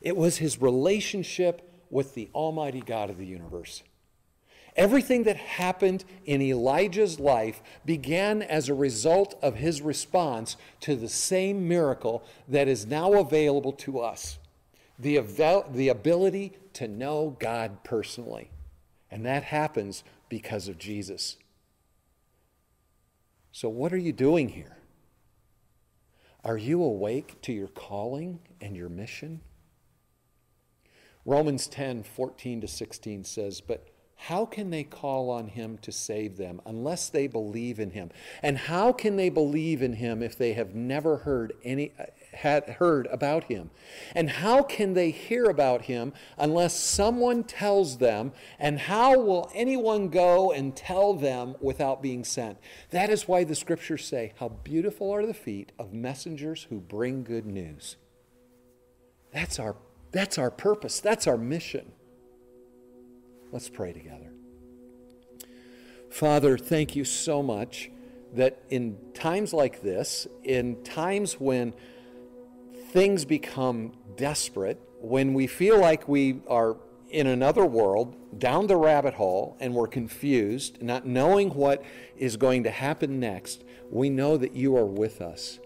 It 0.00 0.16
was 0.16 0.38
his 0.38 0.62
relationship 0.62 1.70
with 1.90 2.14
the 2.14 2.30
Almighty 2.34 2.80
God 2.80 3.10
of 3.10 3.18
the 3.18 3.26
universe. 3.26 3.82
Everything 4.76 5.24
that 5.24 5.36
happened 5.36 6.06
in 6.24 6.40
Elijah's 6.40 7.20
life 7.20 7.62
began 7.84 8.40
as 8.40 8.70
a 8.70 8.74
result 8.74 9.38
of 9.42 9.56
his 9.56 9.82
response 9.82 10.56
to 10.80 10.96
the 10.96 11.08
same 11.08 11.68
miracle 11.68 12.24
that 12.48 12.66
is 12.66 12.86
now 12.86 13.12
available 13.14 13.72
to 13.72 14.00
us 14.00 14.38
the, 14.98 15.16
aval- 15.16 15.72
the 15.72 15.88
ability 15.88 16.52
to 16.74 16.88
know 16.88 17.36
God 17.38 17.84
personally. 17.84 18.50
And 19.10 19.24
that 19.26 19.44
happens 19.44 20.04
because 20.28 20.68
of 20.68 20.78
Jesus. 20.78 21.36
So, 23.52 23.68
what 23.68 23.92
are 23.92 23.98
you 23.98 24.12
doing 24.12 24.50
here? 24.50 24.76
Are 26.44 26.58
you 26.58 26.82
awake 26.82 27.40
to 27.42 27.52
your 27.52 27.68
calling 27.68 28.40
and 28.60 28.76
your 28.76 28.88
mission? 28.88 29.40
Romans 31.24 31.66
10 31.66 32.02
14 32.02 32.60
to 32.60 32.68
16 32.68 33.24
says, 33.24 33.60
But 33.60 33.88
how 34.16 34.46
can 34.46 34.70
they 34.70 34.84
call 34.84 35.30
on 35.30 35.48
him 35.48 35.78
to 35.78 35.92
save 35.92 36.36
them 36.36 36.60
unless 36.64 37.08
they 37.08 37.26
believe 37.26 37.80
in 37.80 37.90
him? 37.90 38.10
And 38.42 38.58
how 38.58 38.92
can 38.92 39.16
they 39.16 39.28
believe 39.28 39.82
in 39.82 39.94
him 39.94 40.22
if 40.22 40.38
they 40.38 40.52
have 40.54 40.74
never 40.74 41.18
heard 41.18 41.52
any 41.64 41.92
had 42.36 42.68
heard 42.68 43.06
about 43.10 43.44
him? 43.44 43.70
And 44.14 44.30
how 44.30 44.62
can 44.62 44.94
they 44.94 45.10
hear 45.10 45.44
about 45.44 45.82
him 45.82 46.12
unless 46.38 46.78
someone 46.78 47.44
tells 47.44 47.98
them? 47.98 48.32
And 48.58 48.78
how 48.78 49.18
will 49.18 49.50
anyone 49.54 50.08
go 50.08 50.52
and 50.52 50.76
tell 50.76 51.14
them 51.14 51.56
without 51.60 52.02
being 52.02 52.24
sent? 52.24 52.58
That 52.90 53.10
is 53.10 53.26
why 53.28 53.44
the 53.44 53.54
scriptures 53.54 54.04
say, 54.04 54.32
How 54.38 54.48
beautiful 54.48 55.10
are 55.10 55.26
the 55.26 55.34
feet 55.34 55.72
of 55.78 55.92
messengers 55.92 56.66
who 56.70 56.80
bring 56.80 57.24
good 57.24 57.46
news. 57.46 57.96
That's 59.32 59.58
our, 59.58 59.76
that's 60.12 60.38
our 60.38 60.50
purpose, 60.50 61.00
that's 61.00 61.26
our 61.26 61.36
mission. 61.36 61.92
Let's 63.52 63.68
pray 63.68 63.92
together. 63.92 64.32
Father, 66.10 66.56
thank 66.56 66.96
you 66.96 67.04
so 67.04 67.42
much 67.42 67.90
that 68.34 68.58
in 68.70 68.98
times 69.14 69.52
like 69.52 69.82
this, 69.82 70.26
in 70.44 70.82
times 70.82 71.34
when 71.34 71.74
things 72.96 73.26
become 73.26 73.92
desperate, 74.16 74.80
when 75.02 75.34
we 75.34 75.46
feel 75.46 75.78
like 75.78 76.08
we 76.08 76.40
are 76.48 76.78
in 77.10 77.26
another 77.26 77.66
world, 77.66 78.16
down 78.38 78.66
the 78.66 78.76
rabbit 78.76 79.12
hole, 79.12 79.54
and 79.60 79.74
we're 79.74 79.86
confused, 79.86 80.80
not 80.80 81.04
knowing 81.04 81.50
what 81.50 81.84
is 82.16 82.38
going 82.38 82.64
to 82.64 82.70
happen 82.70 83.20
next, 83.20 83.64
we 83.90 84.08
know 84.08 84.38
that 84.38 84.54
you 84.54 84.78
are 84.78 84.86
with 84.86 85.20
us. 85.20 85.58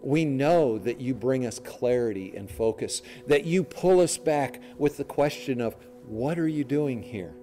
We 0.00 0.24
know 0.24 0.78
that 0.78 1.00
you 1.00 1.12
bring 1.12 1.44
us 1.44 1.58
clarity 1.58 2.36
and 2.36 2.48
focus, 2.48 3.02
that 3.26 3.44
you 3.44 3.64
pull 3.64 3.98
us 3.98 4.16
back 4.16 4.62
with 4.78 4.96
the 4.96 5.02
question 5.02 5.60
of, 5.60 5.74
what 6.06 6.38
are 6.38 6.46
you 6.46 6.62
doing 6.62 7.02
here? 7.02 7.34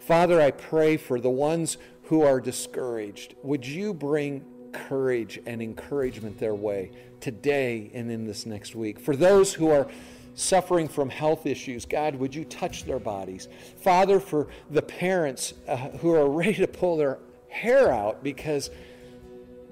Father, 0.00 0.38
I 0.38 0.50
pray 0.50 0.98
for 0.98 1.18
the 1.18 1.30
ones 1.30 1.78
who 2.02 2.20
are 2.20 2.42
discouraged. 2.42 3.36
Would 3.42 3.66
you 3.66 3.94
bring 3.94 4.44
courage 4.72 5.40
and 5.46 5.60
encouragement 5.60 6.38
their 6.38 6.54
way 6.54 6.90
today 7.20 7.90
and 7.94 8.10
in 8.10 8.26
this 8.26 8.46
next 8.46 8.74
week? 8.74 8.98
For 8.98 9.16
those 9.16 9.52
who 9.52 9.70
are 9.70 9.88
suffering 10.34 10.88
from 10.88 11.10
health 11.10 11.46
issues, 11.46 11.84
God, 11.84 12.14
would 12.14 12.34
you 12.34 12.44
touch 12.44 12.84
their 12.84 12.98
bodies? 12.98 13.48
Father, 13.78 14.20
for 14.20 14.48
the 14.70 14.82
parents 14.82 15.54
uh, 15.66 15.76
who 15.76 16.14
are 16.14 16.28
ready 16.30 16.54
to 16.54 16.68
pull 16.68 16.96
their 16.96 17.18
hair 17.48 17.92
out 17.92 18.22
because 18.22 18.70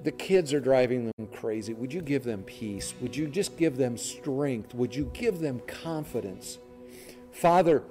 the 0.03 0.11
kids 0.11 0.53
are 0.53 0.59
driving 0.59 1.11
them 1.17 1.27
crazy, 1.33 1.73
would 1.73 1.93
you 1.93 2.01
give 2.01 2.23
them 2.23 2.43
peace? 2.43 2.93
Would 3.01 3.15
you 3.15 3.27
just 3.27 3.57
give 3.57 3.77
them 3.77 3.97
strength? 3.97 4.73
Would 4.75 4.95
you 4.95 5.09
give 5.13 5.39
them 5.39 5.61
confidence? 5.67 6.59
Father, 7.31 7.83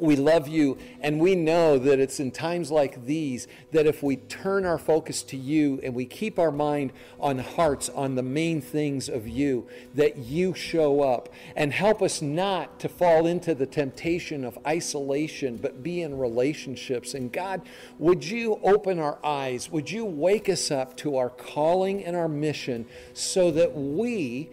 we 0.00 0.16
love 0.16 0.48
you, 0.48 0.78
and 1.00 1.20
we 1.20 1.34
know 1.34 1.78
that 1.78 2.00
it's 2.00 2.18
in 2.18 2.30
times 2.30 2.70
like 2.70 3.04
these 3.04 3.46
that 3.70 3.86
if 3.86 4.02
we 4.02 4.16
turn 4.16 4.64
our 4.64 4.78
focus 4.78 5.22
to 5.22 5.36
you 5.36 5.80
and 5.82 5.94
we 5.94 6.04
keep 6.04 6.38
our 6.38 6.50
mind 6.50 6.92
on 7.20 7.38
hearts, 7.38 7.88
on 7.88 8.14
the 8.14 8.22
main 8.22 8.60
things 8.60 9.08
of 9.08 9.28
you, 9.28 9.66
that 9.94 10.18
you 10.18 10.54
show 10.54 11.02
up 11.02 11.28
and 11.54 11.72
help 11.72 12.02
us 12.02 12.20
not 12.20 12.80
to 12.80 12.88
fall 12.88 13.26
into 13.26 13.54
the 13.54 13.66
temptation 13.66 14.44
of 14.44 14.58
isolation, 14.66 15.56
but 15.56 15.82
be 15.82 16.02
in 16.02 16.18
relationships. 16.18 17.14
And 17.14 17.32
God, 17.32 17.62
would 17.98 18.24
you 18.24 18.58
open 18.62 18.98
our 18.98 19.18
eyes? 19.24 19.70
Would 19.70 19.90
you 19.90 20.04
wake 20.04 20.48
us 20.48 20.70
up 20.70 20.96
to 20.98 21.16
our 21.16 21.30
calling 21.30 22.04
and 22.04 22.16
our 22.16 22.28
mission 22.28 22.86
so 23.14 23.50
that 23.52 23.76
we 23.76 24.50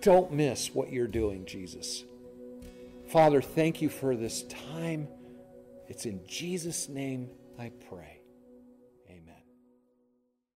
don't 0.00 0.32
miss 0.32 0.74
what 0.74 0.92
you're 0.92 1.06
doing, 1.06 1.46
Jesus? 1.46 2.04
Father, 3.08 3.42
thank 3.42 3.82
you 3.82 3.88
for 3.88 4.16
this 4.16 4.42
time. 4.44 5.08
It's 5.88 6.06
in 6.06 6.26
Jesus' 6.26 6.88
name 6.88 7.30
I 7.58 7.70
pray. 7.88 8.13